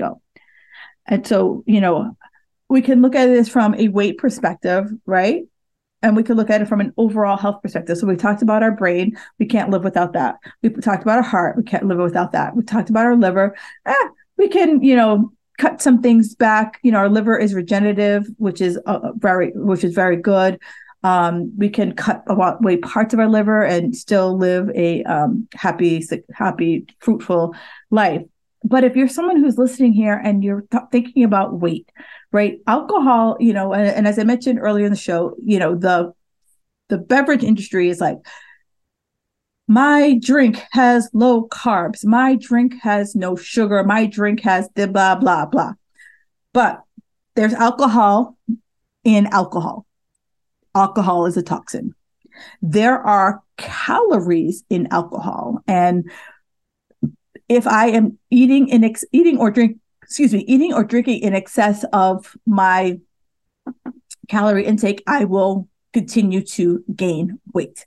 And 1.06 1.26
so, 1.26 1.62
you 1.66 1.80
know, 1.80 2.16
we 2.68 2.80
can 2.82 3.02
look 3.02 3.14
at 3.14 3.26
this 3.26 3.48
from 3.48 3.74
a 3.74 3.88
weight 3.88 4.18
perspective, 4.18 4.90
right? 5.06 5.42
And 6.02 6.16
we 6.16 6.22
could 6.22 6.37
look 6.37 6.50
at 6.50 6.60
it 6.60 6.68
from 6.68 6.80
an 6.80 6.92
overall 6.96 7.37
health 7.37 7.62
perspective. 7.62 7.96
So 7.96 8.06
we 8.06 8.16
talked 8.16 8.42
about 8.42 8.62
our 8.62 8.72
brain. 8.72 9.16
We 9.38 9.46
can't 9.46 9.70
live 9.70 9.84
without 9.84 10.12
that. 10.12 10.37
We 10.62 10.70
talked 10.70 11.02
about 11.02 11.16
our 11.16 11.22
heart. 11.22 11.56
We 11.56 11.62
can't 11.62 11.87
live 11.87 11.98
without 11.98 12.32
that. 12.32 12.54
We 12.54 12.62
talked 12.62 12.90
about 12.90 13.06
our 13.06 13.16
liver. 13.16 13.56
Eh, 13.87 14.08
we 14.37 14.48
can, 14.48 14.82
you 14.82 14.96
know, 14.96 15.32
cut 15.58 15.80
some 15.80 16.02
things 16.02 16.34
back. 16.34 16.78
You 16.82 16.92
know, 16.92 16.98
our 16.98 17.08
liver 17.08 17.38
is 17.38 17.54
regenerative, 17.54 18.26
which 18.37 18.60
is 18.60 18.78
uh, 18.87 19.12
very, 19.16 19.52
which 19.54 19.84
is 19.84 19.94
very 19.94 20.16
good. 20.16 20.58
Um, 21.04 21.52
we 21.56 21.68
can 21.68 21.92
cut 21.94 22.24
away 22.26 22.78
parts 22.78 23.14
of 23.14 23.20
our 23.20 23.28
liver 23.28 23.62
and 23.62 23.94
still 23.94 24.36
live 24.36 24.70
a 24.74 25.04
um, 25.04 25.46
happy, 25.54 26.02
happy, 26.32 26.86
fruitful 26.98 27.54
life. 27.90 28.22
But 28.64 28.84
if 28.84 28.96
you're 28.96 29.08
someone 29.08 29.36
who's 29.36 29.58
listening 29.58 29.92
here 29.92 30.14
and 30.14 30.42
you're 30.42 30.64
th- 30.72 30.84
thinking 30.90 31.22
about 31.22 31.60
weight, 31.60 31.90
right? 32.32 32.58
Alcohol, 32.66 33.36
you 33.38 33.52
know, 33.52 33.74
and, 33.74 33.86
and 33.86 34.08
as 34.08 34.18
I 34.18 34.24
mentioned 34.24 34.58
earlier 34.58 34.86
in 34.86 34.92
the 34.92 34.98
show, 34.98 35.36
you 35.44 35.58
know, 35.58 35.76
the 35.76 36.14
the 36.88 36.98
beverage 36.98 37.44
industry 37.44 37.88
is 37.88 38.00
like 38.00 38.18
my 39.66 40.18
drink 40.20 40.62
has 40.72 41.08
low 41.12 41.48
carbs. 41.48 42.04
My 42.04 42.36
drink 42.36 42.74
has 42.82 43.14
no 43.14 43.36
sugar. 43.36 43.82
My 43.84 44.06
drink 44.06 44.40
has 44.40 44.68
the 44.74 44.86
blah, 44.86 45.14
blah, 45.14 45.46
blah. 45.46 45.74
But 46.52 46.82
there's 47.34 47.54
alcohol 47.54 48.36
in 49.04 49.26
alcohol. 49.26 49.86
Alcohol 50.74 51.26
is 51.26 51.37
a 51.37 51.42
toxin. 51.42 51.94
There 52.62 52.98
are 53.00 53.42
calories 53.56 54.64
in 54.68 54.88
alcohol. 54.90 55.62
And 55.68 56.10
if 57.48 57.66
I 57.66 57.88
am 57.88 58.18
eating 58.30 58.68
in 58.68 58.84
ex- 58.84 59.04
eating 59.12 59.38
or 59.38 59.50
drink, 59.50 59.78
excuse 60.02 60.32
me, 60.32 60.40
eating 60.40 60.72
or 60.72 60.84
drinking 60.84 61.20
in 61.20 61.34
excess 61.34 61.84
of 61.92 62.37
my 62.46 62.98
calorie 64.28 64.66
intake, 64.66 65.02
I 65.06 65.24
will 65.24 65.68
continue 65.92 66.42
to 66.42 66.84
gain 66.94 67.38
weight. 67.52 67.87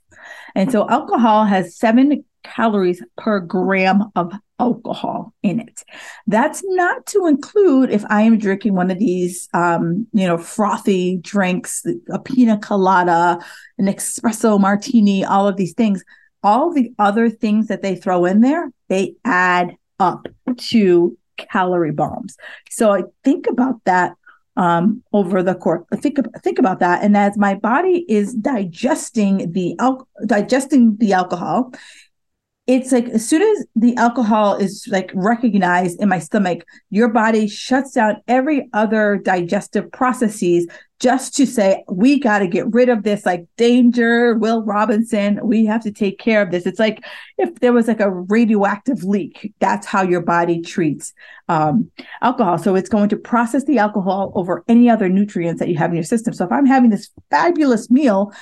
And 0.54 0.72
so 0.72 0.88
alcohol 0.88 1.44
has 1.44 1.76
seven 1.76 2.24
calories 2.42 3.02
per 3.16 3.40
gram 3.40 4.10
of 4.16 4.32
alcohol 4.58 5.32
in 5.42 5.60
it. 5.60 5.84
That's 6.26 6.62
not 6.64 7.06
to 7.06 7.26
include 7.26 7.90
if 7.90 8.04
I 8.08 8.22
am 8.22 8.38
drinking 8.38 8.74
one 8.74 8.90
of 8.90 8.98
these, 8.98 9.48
um, 9.54 10.06
you 10.12 10.26
know, 10.26 10.38
frothy 10.38 11.18
drinks, 11.18 11.84
a 12.10 12.18
pina 12.18 12.58
colada, 12.58 13.38
an 13.78 13.86
espresso 13.86 14.60
martini, 14.60 15.24
all 15.24 15.46
of 15.48 15.56
these 15.56 15.74
things. 15.74 16.04
All 16.44 16.72
the 16.72 16.92
other 17.00 17.28
things 17.30 17.66
that 17.66 17.82
they 17.82 17.96
throw 17.96 18.24
in 18.24 18.42
there, 18.42 18.70
they 18.88 19.14
add 19.24 19.76
up 19.98 20.28
to 20.56 21.18
calorie 21.36 21.90
bombs. 21.90 22.36
So 22.70 22.92
I 22.92 23.02
think 23.24 23.46
about 23.48 23.82
that 23.84 24.14
um, 24.56 25.02
over 25.12 25.42
the 25.42 25.54
course. 25.54 25.84
Think 25.96 26.18
think 26.42 26.58
about 26.58 26.80
that. 26.80 27.02
And 27.02 27.16
as 27.16 27.38
my 27.38 27.54
body 27.54 28.04
is 28.08 28.34
digesting 28.34 29.52
the 29.52 29.76
al- 29.78 30.08
digesting 30.26 30.96
the 30.98 31.12
alcohol, 31.12 31.72
it's 32.68 32.92
like 32.92 33.06
as 33.06 33.26
soon 33.26 33.40
as 33.40 33.66
the 33.74 33.96
alcohol 33.96 34.54
is 34.54 34.86
like 34.90 35.10
recognized 35.14 36.02
in 36.02 36.08
my 36.10 36.18
stomach, 36.18 36.66
your 36.90 37.08
body 37.08 37.48
shuts 37.48 37.92
down 37.92 38.22
every 38.28 38.68
other 38.74 39.16
digestive 39.16 39.90
processes 39.90 40.66
just 41.00 41.34
to 41.36 41.46
say, 41.46 41.82
we 41.88 42.20
got 42.20 42.40
to 42.40 42.46
get 42.46 42.70
rid 42.74 42.90
of 42.90 43.04
this, 43.04 43.24
like 43.24 43.46
danger, 43.56 44.34
Will 44.34 44.64
Robinson, 44.64 45.40
we 45.42 45.64
have 45.64 45.82
to 45.84 45.92
take 45.92 46.18
care 46.18 46.42
of 46.42 46.50
this. 46.50 46.66
It's 46.66 46.78
like 46.78 47.02
if 47.38 47.54
there 47.60 47.72
was 47.72 47.88
like 47.88 48.00
a 48.00 48.10
radioactive 48.10 49.02
leak, 49.02 49.54
that's 49.60 49.86
how 49.86 50.02
your 50.02 50.20
body 50.20 50.60
treats 50.60 51.14
um, 51.48 51.90
alcohol. 52.20 52.58
So 52.58 52.74
it's 52.74 52.90
going 52.90 53.08
to 53.08 53.16
process 53.16 53.64
the 53.64 53.78
alcohol 53.78 54.30
over 54.34 54.62
any 54.68 54.90
other 54.90 55.08
nutrients 55.08 55.60
that 55.60 55.68
you 55.68 55.78
have 55.78 55.90
in 55.90 55.96
your 55.96 56.04
system. 56.04 56.34
So 56.34 56.44
if 56.44 56.52
I'm 56.52 56.66
having 56.66 56.90
this 56.90 57.08
fabulous 57.30 57.90
meal, 57.90 58.32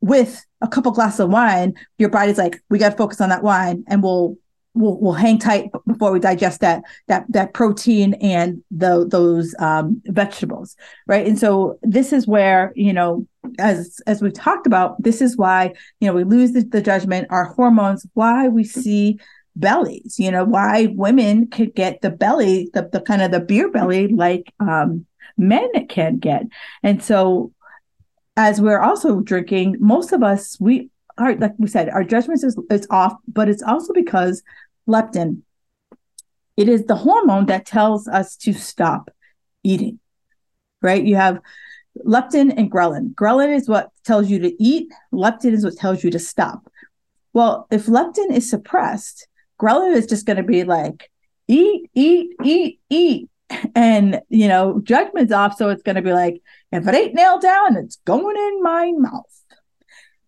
with 0.00 0.44
a 0.60 0.68
couple 0.68 0.92
glasses 0.92 1.20
of 1.20 1.30
wine, 1.30 1.74
your 1.98 2.08
body's 2.08 2.38
like, 2.38 2.60
we 2.70 2.78
got 2.78 2.90
to 2.90 2.96
focus 2.96 3.20
on 3.20 3.28
that 3.30 3.42
wine, 3.42 3.84
and 3.88 4.02
we'll 4.02 4.36
we'll 4.74 4.98
we'll 4.98 5.12
hang 5.12 5.38
tight 5.38 5.70
before 5.86 6.12
we 6.12 6.20
digest 6.20 6.60
that 6.60 6.82
that 7.08 7.24
that 7.30 7.52
protein 7.52 8.14
and 8.14 8.62
the 8.70 9.06
those 9.08 9.54
um, 9.58 10.00
vegetables, 10.06 10.76
right? 11.06 11.26
And 11.26 11.38
so 11.38 11.78
this 11.82 12.12
is 12.12 12.26
where 12.26 12.72
you 12.76 12.92
know, 12.92 13.26
as 13.58 14.00
as 14.06 14.22
we've 14.22 14.32
talked 14.32 14.66
about, 14.66 15.02
this 15.02 15.20
is 15.20 15.36
why 15.36 15.74
you 16.00 16.08
know 16.08 16.14
we 16.14 16.24
lose 16.24 16.52
the, 16.52 16.62
the 16.62 16.82
judgment, 16.82 17.26
our 17.30 17.44
hormones, 17.44 18.06
why 18.14 18.48
we 18.48 18.64
see 18.64 19.18
bellies, 19.56 20.18
you 20.18 20.30
know, 20.30 20.44
why 20.44 20.86
women 20.94 21.48
could 21.48 21.74
get 21.74 22.00
the 22.00 22.10
belly, 22.10 22.70
the 22.74 22.88
the 22.92 23.00
kind 23.00 23.22
of 23.22 23.30
the 23.30 23.40
beer 23.40 23.70
belly 23.70 24.08
like 24.08 24.52
um, 24.60 25.04
men 25.36 25.68
can 25.88 26.18
get, 26.18 26.44
and 26.82 27.02
so 27.02 27.52
as 28.38 28.60
we're 28.60 28.80
also 28.80 29.18
drinking, 29.18 29.76
most 29.80 30.12
of 30.12 30.22
us, 30.22 30.56
we 30.60 30.90
are, 31.18 31.34
like 31.34 31.54
we 31.58 31.66
said, 31.66 31.88
our 31.88 32.04
judgment 32.04 32.44
is, 32.44 32.56
is 32.70 32.86
off, 32.88 33.14
but 33.26 33.48
it's 33.48 33.64
also 33.64 33.92
because 33.92 34.44
leptin, 34.88 35.42
it 36.56 36.68
is 36.68 36.84
the 36.84 36.94
hormone 36.94 37.46
that 37.46 37.66
tells 37.66 38.06
us 38.06 38.36
to 38.36 38.52
stop 38.52 39.10
eating, 39.64 39.98
right? 40.82 41.02
You 41.04 41.16
have 41.16 41.40
leptin 42.06 42.56
and 42.56 42.70
ghrelin. 42.70 43.12
Ghrelin 43.12 43.52
is 43.56 43.68
what 43.68 43.90
tells 44.04 44.30
you 44.30 44.38
to 44.38 44.62
eat, 44.62 44.88
leptin 45.12 45.52
is 45.52 45.64
what 45.64 45.76
tells 45.76 46.04
you 46.04 46.10
to 46.12 46.20
stop. 46.20 46.70
Well, 47.32 47.66
if 47.72 47.86
leptin 47.86 48.30
is 48.30 48.48
suppressed, 48.48 49.26
ghrelin 49.60 49.96
is 49.96 50.06
just 50.06 50.26
going 50.26 50.36
to 50.36 50.44
be 50.44 50.62
like, 50.62 51.10
eat, 51.48 51.90
eat, 51.92 52.36
eat, 52.44 52.78
eat. 52.88 53.28
And, 53.74 54.20
you 54.28 54.48
know, 54.48 54.80
judgment's 54.82 55.32
off. 55.32 55.56
So 55.56 55.70
it's 55.70 55.82
going 55.82 55.96
to 55.96 56.02
be 56.02 56.12
like, 56.12 56.42
if 56.72 56.86
it 56.86 56.94
ain't 56.94 57.14
nailed 57.14 57.42
down, 57.42 57.76
it's 57.76 57.96
going 58.04 58.36
in 58.36 58.62
my 58.62 58.92
mouth. 58.96 59.42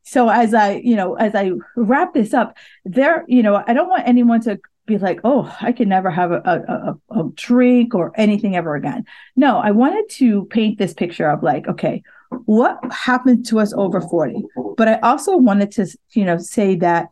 So 0.03 0.29
as 0.29 0.55
I, 0.55 0.77
you 0.83 0.97
know, 0.97 1.15
as 1.15 1.35
I 1.35 1.53
wrap 1.77 2.15
this 2.15 2.35
up, 2.35 2.57
there, 2.85 3.25
you 3.29 3.43
know, 3.43 3.63
I 3.67 3.73
don't 3.75 3.89
want 3.89 4.09
anyone 4.09 4.41
to 4.43 4.59
be 4.87 4.99
like, 4.99 5.21
oh, 5.23 5.55
I 5.61 5.73
can 5.73 5.89
never 5.89 6.11
have 6.11 6.33
a, 6.33 6.43
a, 6.45 7.15
a, 7.15 7.21
a 7.21 7.31
drink 7.35 7.95
or 7.95 8.13
anything 8.17 8.57
ever 8.57 8.75
again. 8.75 9.05
No, 9.37 9.59
I 9.59 9.71
wanted 9.71 10.09
to 10.17 10.47
paint 10.47 10.79
this 10.79 10.95
picture 10.95 11.31
of 11.31 11.43
like, 11.43 11.69
okay, 11.69 12.03
what 12.47 12.79
happened 12.93 13.47
to 13.47 13.61
us 13.61 13.73
over 13.73 14.01
40? 14.01 14.45
But 14.77 14.89
I 14.89 14.99
also 15.01 15.37
wanted 15.37 15.71
to, 15.73 15.87
you 16.13 16.25
know, 16.25 16.39
say 16.39 16.77
that 16.77 17.09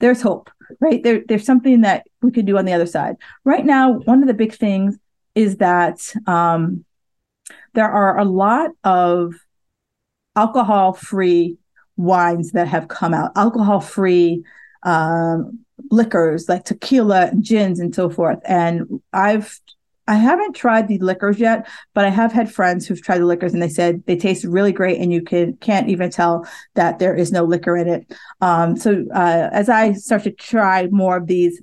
there's 0.00 0.22
hope, 0.22 0.50
right? 0.80 1.02
There, 1.02 1.22
there's 1.28 1.44
something 1.44 1.82
that 1.82 2.06
we 2.22 2.30
could 2.30 2.46
do 2.46 2.58
on 2.58 2.64
the 2.64 2.72
other 2.72 2.86
side. 2.86 3.16
Right 3.44 3.64
now, 3.64 3.98
one 4.00 4.22
of 4.22 4.28
the 4.28 4.34
big 4.34 4.54
things 4.54 4.98
is 5.34 5.56
that 5.56 6.00
um, 6.26 6.84
there 7.74 7.90
are 7.90 8.18
a 8.18 8.24
lot 8.24 8.70
of 8.84 9.34
alcohol 10.36 10.92
free 10.92 11.56
wines 11.96 12.52
that 12.52 12.68
have 12.68 12.88
come 12.88 13.14
out, 13.14 13.32
alcohol 13.36 13.80
free 13.80 14.42
um, 14.82 15.60
liquors 15.90 16.48
like 16.48 16.64
tequila 16.64 17.26
and 17.26 17.42
gins 17.42 17.80
and 17.80 17.94
so 17.94 18.10
forth. 18.10 18.38
And 18.44 19.00
I've 19.12 19.60
I 20.06 20.14
haven't 20.14 20.56
tried 20.56 20.88
the 20.88 20.98
liquors 20.98 21.38
yet, 21.38 21.68
but 21.94 22.04
I 22.04 22.08
have 22.08 22.32
had 22.32 22.52
friends 22.52 22.84
who've 22.84 23.00
tried 23.00 23.18
the 23.18 23.26
liquors 23.26 23.52
and 23.52 23.62
they 23.62 23.68
said 23.68 24.02
they 24.06 24.16
taste 24.16 24.44
really 24.44 24.72
great, 24.72 24.98
and 24.98 25.12
you 25.12 25.22
can 25.22 25.56
can't 25.58 25.88
even 25.88 26.10
tell 26.10 26.48
that 26.74 26.98
there 26.98 27.14
is 27.14 27.30
no 27.30 27.44
liquor 27.44 27.76
in 27.76 27.86
it. 27.86 28.12
Um, 28.40 28.76
so 28.76 29.04
uh, 29.14 29.50
as 29.52 29.68
I 29.68 29.92
start 29.92 30.24
to 30.24 30.32
try 30.32 30.88
more 30.88 31.16
of 31.16 31.28
these 31.28 31.62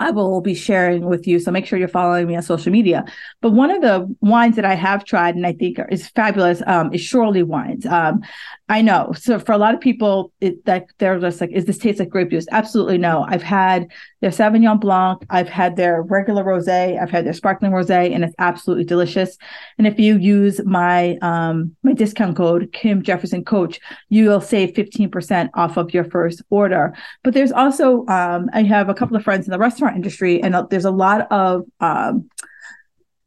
I 0.00 0.10
will 0.10 0.40
be 0.40 0.54
sharing 0.54 1.06
with 1.06 1.26
you. 1.26 1.38
So 1.38 1.52
make 1.52 1.66
sure 1.66 1.78
you're 1.78 1.88
following 1.88 2.26
me 2.26 2.34
on 2.34 2.42
social 2.42 2.72
media. 2.72 3.04
But 3.40 3.52
one 3.52 3.70
of 3.70 3.80
the 3.80 4.12
wines 4.20 4.56
that 4.56 4.64
I 4.64 4.74
have 4.74 5.04
tried 5.04 5.36
and 5.36 5.46
I 5.46 5.52
think 5.52 5.78
is 5.90 6.08
fabulous 6.08 6.62
um, 6.66 6.92
is 6.92 7.00
Surely 7.00 7.44
wines. 7.44 7.86
Um, 7.86 8.22
I 8.66 8.80
know. 8.80 9.12
So 9.12 9.38
for 9.38 9.52
a 9.52 9.58
lot 9.58 9.74
of 9.74 9.80
people, 9.80 10.32
it, 10.40 10.64
that 10.64 10.86
they're 10.98 11.20
just 11.20 11.38
like, 11.38 11.50
"Is 11.52 11.66
this 11.66 11.76
taste 11.76 11.98
like 11.98 12.08
grape 12.08 12.30
juice?" 12.30 12.46
Absolutely 12.50 12.96
no. 12.96 13.26
I've 13.28 13.42
had 13.42 13.92
their 14.22 14.30
Sauvignon 14.30 14.80
Blanc, 14.80 15.22
I've 15.28 15.50
had 15.50 15.76
their 15.76 16.00
regular 16.00 16.42
rosé, 16.42 16.98
I've 17.00 17.10
had 17.10 17.26
their 17.26 17.34
sparkling 17.34 17.72
rosé, 17.72 18.14
and 18.14 18.24
it's 18.24 18.34
absolutely 18.38 18.84
delicious. 18.84 19.36
And 19.76 19.86
if 19.86 19.98
you 19.98 20.16
use 20.16 20.64
my 20.64 21.18
um, 21.20 21.76
my 21.82 21.92
discount 21.92 22.38
code 22.38 22.72
Kim 22.72 23.02
Jefferson 23.02 23.44
Coach, 23.44 23.80
you 24.08 24.30
will 24.30 24.40
save 24.40 24.74
fifteen 24.74 25.10
percent 25.10 25.50
off 25.52 25.76
of 25.76 25.92
your 25.92 26.04
first 26.04 26.40
order. 26.48 26.94
But 27.22 27.34
there's 27.34 27.52
also 27.52 28.06
um, 28.06 28.48
I 28.54 28.62
have 28.62 28.88
a 28.88 28.94
couple 28.94 29.16
of 29.16 29.24
friends 29.24 29.46
in 29.46 29.52
the 29.52 29.58
restaurant 29.58 29.96
industry, 29.96 30.42
and 30.42 30.56
there's 30.70 30.86
a 30.86 30.90
lot 30.90 31.30
of 31.30 31.64
um, 31.80 32.30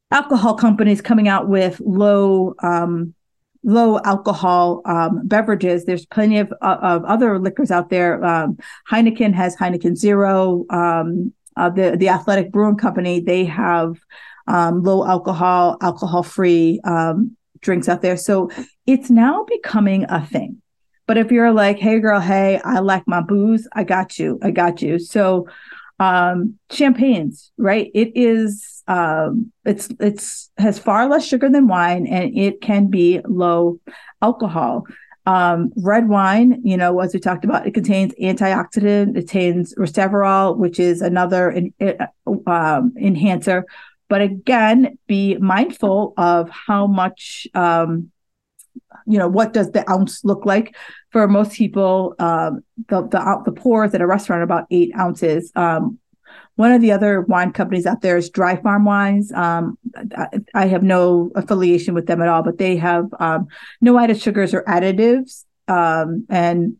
alcohol 0.09 0.55
companies 0.55 0.99
coming 1.01 1.27
out 1.27 1.47
with 1.47 1.79
low 1.79 2.55
um, 2.63 3.13
low 3.67 3.99
alcohol 4.05 4.81
um, 4.85 5.27
beverages. 5.27 5.85
There's 5.85 6.05
plenty 6.05 6.39
of, 6.39 6.51
uh, 6.61 6.77
of 6.81 7.03
other 7.03 7.37
liquors 7.37 7.69
out 7.69 7.89
there. 7.89 8.23
Um, 8.23 8.57
Heineken 8.89 9.33
has 9.33 9.55
Heineken 9.55 9.95
Zero. 9.95 10.65
Um, 10.69 11.33
uh, 11.57 11.69
the 11.69 11.97
the 11.97 12.09
Athletic 12.09 12.51
Brewing 12.51 12.77
Company 12.77 13.19
they 13.19 13.43
have 13.45 13.97
um, 14.47 14.81
low 14.83 15.05
alcohol, 15.05 15.77
alcohol 15.81 16.23
free 16.23 16.79
um, 16.83 17.35
drinks 17.59 17.89
out 17.89 18.01
there. 18.01 18.15
So 18.15 18.49
it's 18.85 19.09
now 19.09 19.43
becoming 19.43 20.05
a 20.07 20.25
thing. 20.25 20.61
But 21.05 21.17
if 21.17 21.31
you're 21.31 21.53
like, 21.53 21.77
hey 21.79 21.99
girl, 21.99 22.19
hey, 22.19 22.61
I 22.63 22.79
like 22.79 23.03
my 23.07 23.21
booze, 23.21 23.67
I 23.73 23.83
got 23.83 24.19
you, 24.19 24.39
I 24.41 24.51
got 24.51 24.81
you. 24.81 24.99
So 24.99 25.47
um, 25.99 26.57
champagnes, 26.71 27.51
right? 27.57 27.89
It 27.93 28.11
is 28.15 28.83
um, 28.87 29.51
it's 29.65 29.89
it's 29.99 30.51
has 30.57 30.79
far 30.79 31.09
less 31.09 31.25
sugar 31.25 31.49
than 31.49 31.67
wine, 31.67 32.07
and 32.07 32.37
it 32.37 32.61
can 32.61 32.87
be 32.87 33.21
low 33.25 33.79
alcohol. 34.21 34.85
Um, 35.25 35.73
red 35.75 36.07
wine, 36.07 36.61
you 36.63 36.77
know, 36.77 37.01
as 37.01 37.13
we 37.13 37.19
talked 37.19 37.43
about, 37.43 37.67
it 37.67 37.73
contains 37.73 38.13
antioxidant, 38.13 39.09
it 39.09 39.27
contains 39.27 39.75
resveratrol, 39.75 40.55
which 40.55 40.79
is 40.79 41.01
another 41.01 41.49
in, 41.51 41.73
um, 42.47 42.93
enhancer. 42.97 43.65
But 44.07 44.21
again, 44.21 44.97
be 45.05 45.35
mindful 45.35 46.13
of 46.15 46.49
how 46.49 46.87
much, 46.87 47.45
um, 47.53 48.09
you 49.05 49.17
know, 49.17 49.27
what 49.27 49.53
does 49.53 49.71
the 49.71 49.89
ounce 49.89 50.23
look 50.23 50.45
like? 50.45 50.75
For 51.11 51.27
most 51.27 51.53
people, 51.53 52.15
um, 52.19 52.63
the 52.89 53.01
the 53.07 53.41
the 53.45 53.51
pours 53.51 53.93
at 53.93 54.01
a 54.01 54.07
restaurant 54.07 54.43
about 54.43 54.65
eight 54.71 54.91
ounces. 54.97 55.51
Um, 55.55 55.99
one 56.55 56.71
of 56.71 56.81
the 56.81 56.91
other 56.91 57.21
wine 57.21 57.53
companies 57.53 57.85
out 57.85 58.01
there 58.01 58.17
is 58.17 58.29
Dry 58.29 58.55
Farm 58.55 58.83
Wines. 58.83 59.31
Um, 59.31 59.77
I, 60.17 60.27
I, 60.55 60.65
have 60.65 60.81
no 60.81 61.31
affiliation 61.35 61.93
with 61.93 62.07
them 62.07 62.19
at 62.19 62.27
all, 62.27 62.41
but 62.41 62.57
they 62.57 62.75
have 62.77 63.05
um, 63.19 63.47
no 63.79 63.97
added 63.99 64.19
sugars 64.19 64.55
or 64.55 64.63
additives. 64.63 65.45
Um, 65.67 66.25
and 66.29 66.77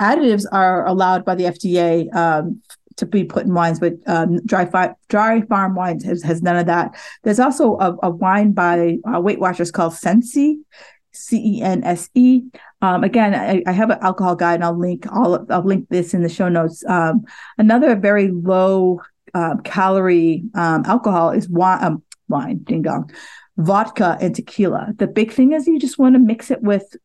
additives 0.00 0.44
are 0.50 0.86
allowed 0.86 1.26
by 1.26 1.34
the 1.34 1.44
FDA 1.44 2.12
um, 2.14 2.62
to 2.96 3.06
be 3.06 3.24
put 3.24 3.44
in 3.44 3.54
wines, 3.54 3.80
but 3.80 3.94
um, 4.06 4.44
Dry, 4.46 4.64
Fi- 4.64 4.94
Dry 5.08 5.42
Farm 5.42 5.74
Wines 5.74 6.04
has, 6.04 6.22
has 6.22 6.42
none 6.42 6.56
of 6.56 6.66
that. 6.66 6.96
There's 7.22 7.40
also 7.40 7.76
a, 7.78 7.96
a 8.04 8.10
wine 8.10 8.52
by 8.52 8.98
uh, 9.12 9.20
Weight 9.20 9.40
Watchers 9.40 9.70
called 9.70 9.94
Cense. 9.94 10.36
C 11.12 11.58
E 11.58 11.62
N 11.62 11.84
S 11.84 12.10
E. 12.14 12.42
Um, 12.82 13.04
again, 13.04 13.34
I, 13.34 13.62
I, 13.66 13.72
have 13.72 13.90
an 13.90 13.98
alcohol 14.02 14.36
guide, 14.36 14.54
and 14.54 14.64
I'll 14.64 14.78
link 14.78 15.06
all. 15.10 15.46
I'll 15.50 15.64
link 15.64 15.88
this 15.88 16.14
in 16.14 16.22
the 16.22 16.28
show 16.28 16.48
notes. 16.48 16.84
Um, 16.86 17.24
another 17.56 17.96
very 17.96 18.30
low 18.30 19.00
uh, 19.34 19.56
calorie 19.64 20.44
um, 20.54 20.84
alcohol 20.86 21.30
is 21.30 21.48
wine, 21.48 21.84
um, 21.84 22.02
wine, 22.28 22.58
ding 22.58 22.82
dong, 22.82 23.10
vodka 23.56 24.16
and 24.20 24.34
tequila. 24.34 24.92
The 24.96 25.06
big 25.06 25.32
thing 25.32 25.52
is 25.52 25.66
you 25.66 25.78
just 25.78 25.98
want 25.98 26.14
to 26.14 26.20
mix 26.20 26.50
it 26.50 26.62
with 26.62 26.96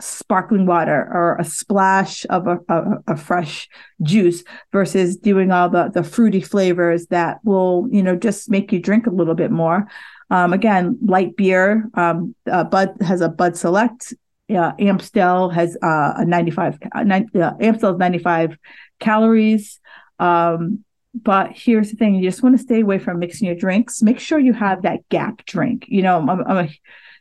sparkling 0.00 0.66
water 0.66 1.08
or 1.12 1.36
a 1.38 1.44
splash 1.44 2.24
of 2.30 2.46
a, 2.46 2.58
a, 2.68 2.82
a, 3.08 3.16
fresh 3.16 3.68
juice 4.02 4.42
versus 4.72 5.16
doing 5.16 5.50
all 5.50 5.68
the, 5.68 5.90
the 5.92 6.02
fruity 6.02 6.40
flavors 6.40 7.06
that 7.08 7.38
will, 7.44 7.86
you 7.90 8.02
know, 8.02 8.16
just 8.16 8.50
make 8.50 8.72
you 8.72 8.80
drink 8.80 9.06
a 9.06 9.10
little 9.10 9.34
bit 9.34 9.50
more. 9.50 9.86
Um, 10.30 10.52
again, 10.52 10.98
light 11.02 11.36
beer, 11.36 11.88
um, 11.94 12.34
uh, 12.50 12.64
Bud 12.64 12.94
has 13.00 13.20
a 13.20 13.28
Bud 13.28 13.56
Select. 13.56 14.14
Uh, 14.48 14.72
Amstel 14.78 15.48
has 15.50 15.76
uh, 15.82 16.14
a 16.16 16.24
95, 16.24 16.78
uh, 16.94 17.02
90, 17.04 17.38
Amstel 17.60 17.92
is 17.92 17.98
95 17.98 18.56
calories. 18.98 19.80
Um, 20.18 20.84
but 21.14 21.52
here's 21.54 21.90
the 21.90 21.96
thing 21.96 22.14
you 22.14 22.28
just 22.28 22.42
want 22.42 22.56
to 22.56 22.62
stay 22.62 22.80
away 22.80 22.98
from 22.98 23.18
mixing 23.18 23.46
your 23.46 23.56
drinks. 23.56 24.02
Make 24.02 24.20
sure 24.20 24.38
you 24.38 24.52
have 24.52 24.82
that 24.82 25.08
gap 25.08 25.44
drink. 25.44 25.86
You 25.88 26.02
know, 26.02 26.18
I'm, 26.18 26.30
I'm 26.30 26.66
a 26.66 26.68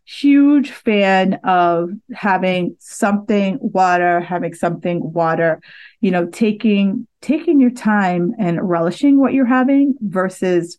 huge 0.06 0.72
fan 0.72 1.39
of 1.43 1.91
having 2.13 2.76
something 2.80 3.58
water, 3.62 4.19
having 4.19 4.54
something 4.54 5.13
water, 5.13 5.62
you 6.02 6.12
know, 6.12 6.28
taking 6.28 7.08
taking 7.22 7.60
your 7.60 7.72
time 7.72 8.34
and 8.39 8.67
relishing 8.67 9.19
what 9.19 9.34
you're 9.34 9.45
having 9.45 9.95
versus, 10.02 10.78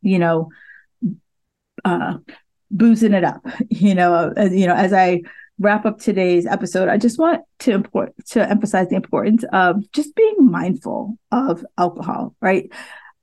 you 0.00 0.18
know, 0.18 0.48
uh, 1.84 2.18
boozing 2.70 3.14
it 3.14 3.24
up. 3.24 3.44
You 3.70 3.94
know, 3.94 4.32
as, 4.36 4.54
you 4.54 4.66
know, 4.66 4.74
as 4.74 4.92
I 4.92 5.22
wrap 5.58 5.86
up 5.86 5.98
today's 5.98 6.46
episode, 6.46 6.88
I 6.88 6.98
just 6.98 7.18
want 7.18 7.42
to 7.60 7.72
import 7.72 8.14
to 8.30 8.48
emphasize 8.48 8.88
the 8.88 8.96
importance 8.96 9.44
of 9.52 9.90
just 9.92 10.14
being 10.14 10.36
mindful 10.38 11.18
of 11.30 11.64
alcohol. 11.78 12.34
Right. 12.40 12.70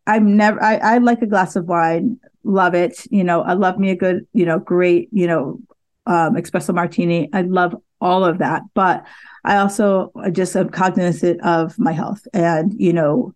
I'm 0.08 0.36
never. 0.36 0.62
I, 0.62 0.76
I 0.78 0.98
like 0.98 1.22
a 1.22 1.28
glass 1.28 1.56
of 1.56 1.66
wine. 1.66 2.20
Love 2.44 2.74
it. 2.74 3.06
You 3.12 3.24
know, 3.24 3.42
I 3.42 3.54
love 3.54 3.78
me 3.78 3.92
a 3.92 3.96
good. 3.96 4.28
You 4.34 4.46
know, 4.46 4.60
great. 4.60 5.10
You 5.12 5.28
know, 5.28 5.60
um, 6.08 6.36
espresso 6.36 6.74
martini. 6.74 7.30
I 7.32 7.44
love 7.44 7.76
all 8.02 8.26
of 8.26 8.40
that, 8.40 8.64
but 8.74 9.06
I 9.44 9.58
also 9.58 10.12
just 10.32 10.56
am 10.56 10.70
cognizant 10.70 11.42
of 11.42 11.78
my 11.78 11.92
health. 11.92 12.28
And, 12.34 12.74
you 12.80 12.94
know, 12.94 13.34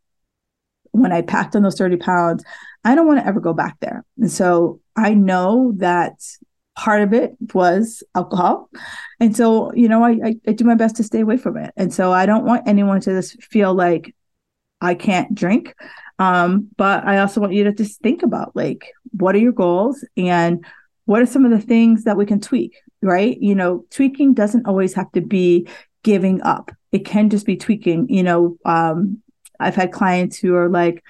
when 0.91 1.11
I 1.11 1.21
packed 1.21 1.55
on 1.55 1.63
those 1.63 1.77
30 1.77 1.97
pounds, 1.97 2.43
I 2.83 2.95
don't 2.95 3.07
want 3.07 3.19
to 3.19 3.25
ever 3.25 3.39
go 3.39 3.53
back 3.53 3.77
there. 3.79 4.03
And 4.17 4.31
so 4.31 4.79
I 4.95 5.13
know 5.13 5.73
that 5.77 6.13
part 6.75 7.01
of 7.01 7.13
it 7.13 7.35
was 7.53 8.03
alcohol. 8.15 8.69
And 9.19 9.35
so, 9.35 9.73
you 9.73 9.87
know, 9.87 10.03
I, 10.03 10.11
I, 10.23 10.35
I 10.47 10.51
do 10.53 10.63
my 10.65 10.75
best 10.75 10.95
to 10.97 11.03
stay 11.03 11.19
away 11.19 11.37
from 11.37 11.57
it. 11.57 11.71
And 11.77 11.93
so 11.93 12.11
I 12.11 12.25
don't 12.25 12.45
want 12.45 12.67
anyone 12.67 12.99
to 13.01 13.11
just 13.11 13.41
feel 13.43 13.73
like 13.73 14.15
I 14.81 14.95
can't 14.95 15.33
drink. 15.33 15.75
Um, 16.19 16.69
but 16.77 17.05
I 17.05 17.19
also 17.19 17.41
want 17.41 17.53
you 17.53 17.63
to 17.65 17.73
just 17.73 18.01
think 18.01 18.23
about 18.23 18.55
like, 18.55 18.91
what 19.11 19.35
are 19.35 19.39
your 19.39 19.51
goals 19.51 20.05
and 20.17 20.65
what 21.05 21.21
are 21.21 21.27
some 21.27 21.45
of 21.45 21.51
the 21.51 21.59
things 21.59 22.05
that 22.05 22.17
we 22.17 22.25
can 22.25 22.39
tweak, 22.39 22.77
right? 23.01 23.37
You 23.39 23.55
know, 23.55 23.85
tweaking 23.89 24.33
doesn't 24.33 24.67
always 24.67 24.93
have 24.93 25.11
to 25.13 25.21
be 25.21 25.67
giving 26.03 26.41
up. 26.41 26.71
It 26.91 27.05
can 27.05 27.29
just 27.29 27.45
be 27.45 27.57
tweaking. 27.57 28.09
You 28.09 28.23
know, 28.23 28.57
um, 28.65 29.21
I've 29.59 29.75
had 29.75 29.91
clients 29.91 30.37
who 30.37 30.55
are 30.55 30.69
like, 30.69 31.03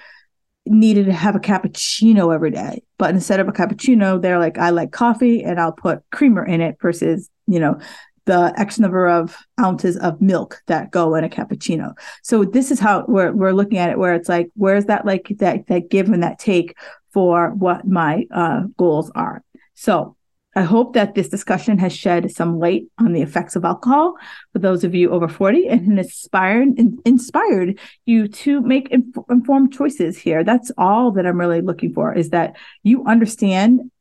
needed 0.66 1.06
to 1.06 1.14
have 1.14 1.36
a 1.36 1.40
cappuccino 1.40 2.34
every 2.34 2.52
day, 2.52 2.82
but 2.98 3.10
instead 3.10 3.40
of 3.40 3.48
a 3.48 3.52
cappuccino, 3.52 4.22
they're 4.22 4.40
like, 4.40 4.58
I 4.58 4.70
like 4.70 4.92
coffee 4.92 5.44
and 5.44 5.60
I'll 5.60 5.74
put 5.74 6.00
creamer 6.12 6.46
in 6.46 6.62
it 6.62 6.78
versus, 6.82 7.30
you 7.48 7.60
know, 7.60 7.78
the 8.26 8.54
X 8.58 8.80
number 8.80 9.08
of 9.10 9.38
ounces 9.60 9.98
of 9.98 10.22
milk 10.22 10.62
that 10.68 10.92
go 10.92 11.16
in 11.16 11.26
a 11.26 11.30
cappuccino. 11.30 11.94
So 12.22 12.46
this 12.46 12.72
is 12.72 12.80
how 12.80 13.04
we're 13.08 13.34
we're 13.34 13.52
looking 13.52 13.78
at 13.78 13.90
it, 13.90 14.00
where 14.00 14.14
it's 14.14 14.30
like, 14.30 14.50
where's 14.56 14.86
that 14.86 15.06
like 15.06 15.28
that 15.40 15.68
that 15.68 15.90
give 15.90 16.08
and 16.10 16.24
that 16.24 16.40
take 16.40 16.78
for 17.12 17.50
what 17.50 17.86
my 17.86 18.26
uh, 18.34 18.62
goals 18.78 19.12
are. 19.16 19.44
So 19.74 20.16
I 20.56 20.62
hope 20.62 20.94
that 20.94 21.16
this 21.16 21.30
discussion 21.30 21.78
has 21.80 21.96
shed 21.96 22.32
some 22.32 22.60
light 22.60 22.84
on 23.00 23.14
the 23.14 23.22
effects 23.22 23.56
of 23.56 23.66
alcohol 23.66 24.16
for 24.52 24.60
those 24.60 24.84
of 24.84 24.94
you 24.94 25.12
over 25.12 25.28
40 25.28 25.68
and 25.68 25.98
inspired 26.00 26.80
inspired 27.06 27.80
you 28.06 28.28
to 28.28 28.62
make 28.62 28.90
inf- 28.92 29.18
informed 29.30 29.74
choices 29.74 30.18
here. 30.18 30.44
That's 30.44 30.72
all 30.78 31.12
that 31.12 31.26
I'm 31.26 31.40
really 31.40 31.62
looking 31.62 31.94
for 31.94 32.14
is 32.14 32.30
that 32.30 32.56
you 32.84 33.04
understand 33.06 33.92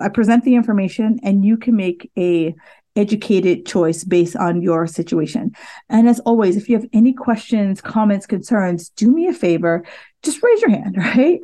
I 0.00 0.08
present 0.08 0.44
the 0.44 0.54
information 0.54 1.20
and 1.22 1.44
you 1.44 1.58
can 1.58 1.76
make 1.76 2.10
a 2.16 2.54
educated 2.96 3.66
choice 3.66 4.02
based 4.04 4.36
on 4.36 4.62
your 4.62 4.86
situation. 4.86 5.54
And 5.90 6.08
as 6.08 6.18
always, 6.20 6.56
if 6.56 6.68
you 6.68 6.76
have 6.76 6.88
any 6.92 7.12
questions, 7.12 7.82
comments, 7.82 8.26
concerns, 8.26 8.88
do 8.88 9.12
me 9.12 9.28
a 9.28 9.34
favor, 9.34 9.84
just 10.22 10.42
raise 10.42 10.62
your 10.62 10.70
hand, 10.70 10.96
right? 10.98 11.40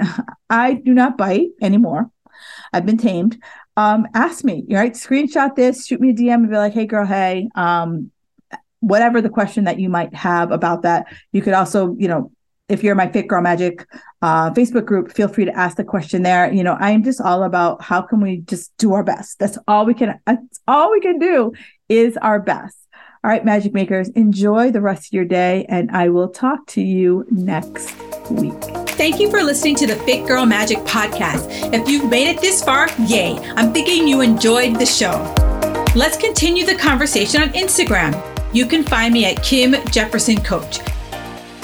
I 0.48 0.74
do 0.74 0.94
not 0.94 1.18
bite 1.18 1.50
anymore. 1.60 2.10
I've 2.72 2.86
been 2.86 2.96
tamed 2.98 3.38
um, 3.76 4.06
ask 4.14 4.44
me, 4.44 4.64
right? 4.70 4.92
Screenshot 4.92 5.54
this, 5.54 5.86
shoot 5.86 6.00
me 6.00 6.10
a 6.10 6.14
DM 6.14 6.34
and 6.34 6.50
be 6.50 6.56
like, 6.56 6.74
hey, 6.74 6.86
girl, 6.86 7.06
hey, 7.06 7.48
um, 7.54 8.10
whatever 8.80 9.20
the 9.20 9.30
question 9.30 9.64
that 9.64 9.78
you 9.78 9.88
might 9.88 10.14
have 10.14 10.50
about 10.50 10.82
that. 10.82 11.06
You 11.32 11.40
could 11.40 11.54
also, 11.54 11.94
you 11.98 12.08
know, 12.08 12.32
if 12.68 12.82
you're 12.82 12.94
my 12.94 13.10
Fit 13.10 13.28
Girl 13.28 13.42
Magic 13.42 13.86
uh, 14.22 14.50
Facebook 14.50 14.86
group, 14.86 15.12
feel 15.12 15.28
free 15.28 15.44
to 15.44 15.56
ask 15.56 15.76
the 15.76 15.84
question 15.84 16.22
there. 16.22 16.52
You 16.52 16.64
know, 16.64 16.76
I 16.78 16.90
am 16.90 17.02
just 17.02 17.20
all 17.20 17.42
about 17.42 17.82
how 17.82 18.02
can 18.02 18.20
we 18.20 18.38
just 18.38 18.76
do 18.78 18.94
our 18.94 19.04
best. 19.04 19.38
That's 19.38 19.58
all 19.68 19.84
we 19.84 19.94
can. 19.94 20.18
That's 20.26 20.60
all 20.66 20.90
we 20.90 21.00
can 21.00 21.18
do 21.18 21.52
is 21.88 22.16
our 22.18 22.40
best. 22.40 22.76
All 23.24 23.30
right, 23.30 23.44
Magic 23.44 23.72
Makers, 23.72 24.08
enjoy 24.10 24.72
the 24.72 24.80
rest 24.80 25.08
of 25.08 25.12
your 25.12 25.24
day, 25.24 25.64
and 25.68 25.90
I 25.92 26.08
will 26.08 26.28
talk 26.28 26.66
to 26.68 26.82
you 26.82 27.24
next 27.30 27.94
week. 28.30 28.81
Thank 28.92 29.20
you 29.20 29.30
for 29.30 29.42
listening 29.42 29.74
to 29.76 29.86
the 29.86 29.96
Fit 29.96 30.26
Girl 30.26 30.44
Magic 30.44 30.78
podcast. 30.78 31.72
If 31.72 31.88
you've 31.88 32.10
made 32.10 32.28
it 32.28 32.40
this 32.40 32.62
far, 32.62 32.88
yay! 33.00 33.38
I'm 33.56 33.72
thinking 33.72 34.06
you 34.06 34.20
enjoyed 34.20 34.76
the 34.76 34.86
show. 34.86 35.32
Let's 35.96 36.16
continue 36.18 36.66
the 36.66 36.74
conversation 36.74 37.42
on 37.42 37.48
Instagram. 37.50 38.14
You 38.54 38.66
can 38.66 38.84
find 38.84 39.14
me 39.14 39.24
at 39.24 39.42
Kim 39.42 39.74
Jefferson 39.90 40.40
Coach. 40.42 40.80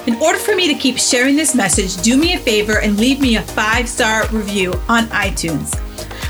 In 0.07 0.17
order 0.17 0.39
for 0.39 0.57
me 0.57 0.73
to 0.73 0.75
keep 0.75 0.99
sharing 0.99 1.37
this 1.37 1.55
message, 1.55 2.03
do 2.03 2.17
me 2.17 2.33
a 2.33 2.39
favor 2.39 2.81
and 2.81 2.99
leave 2.99 3.21
me 3.21 3.37
a 3.37 3.43
five 3.43 3.89
star 3.89 4.27
review 4.29 4.73
on 4.89 5.05
iTunes. 5.09 5.79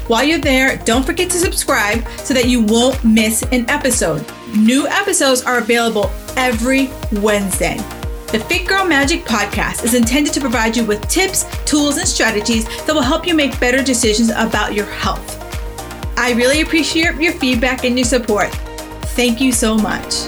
While 0.08 0.24
you're 0.24 0.40
there, 0.40 0.78
don't 0.78 1.06
forget 1.06 1.30
to 1.30 1.36
subscribe 1.36 2.06
so 2.18 2.34
that 2.34 2.46
you 2.46 2.62
won't 2.62 3.02
miss 3.04 3.42
an 3.52 3.70
episode. 3.70 4.26
New 4.56 4.88
episodes 4.88 5.42
are 5.42 5.58
available 5.58 6.10
every 6.36 6.90
Wednesday. 7.12 7.78
The 8.30 8.40
Fit 8.40 8.68
Girl 8.68 8.84
Magic 8.84 9.24
podcast 9.24 9.84
is 9.84 9.94
intended 9.94 10.34
to 10.34 10.40
provide 10.40 10.76
you 10.76 10.84
with 10.84 11.08
tips, 11.08 11.46
tools, 11.64 11.96
and 11.96 12.06
strategies 12.06 12.66
that 12.84 12.94
will 12.94 13.00
help 13.00 13.26
you 13.26 13.34
make 13.34 13.58
better 13.58 13.82
decisions 13.82 14.28
about 14.28 14.74
your 14.74 14.84
health. 14.84 15.34
I 16.18 16.32
really 16.32 16.60
appreciate 16.60 17.14
your 17.14 17.32
feedback 17.32 17.86
and 17.86 17.96
your 17.96 18.04
support. 18.04 18.50
Thank 19.16 19.40
you 19.40 19.50
so 19.50 19.78
much. 19.78 20.26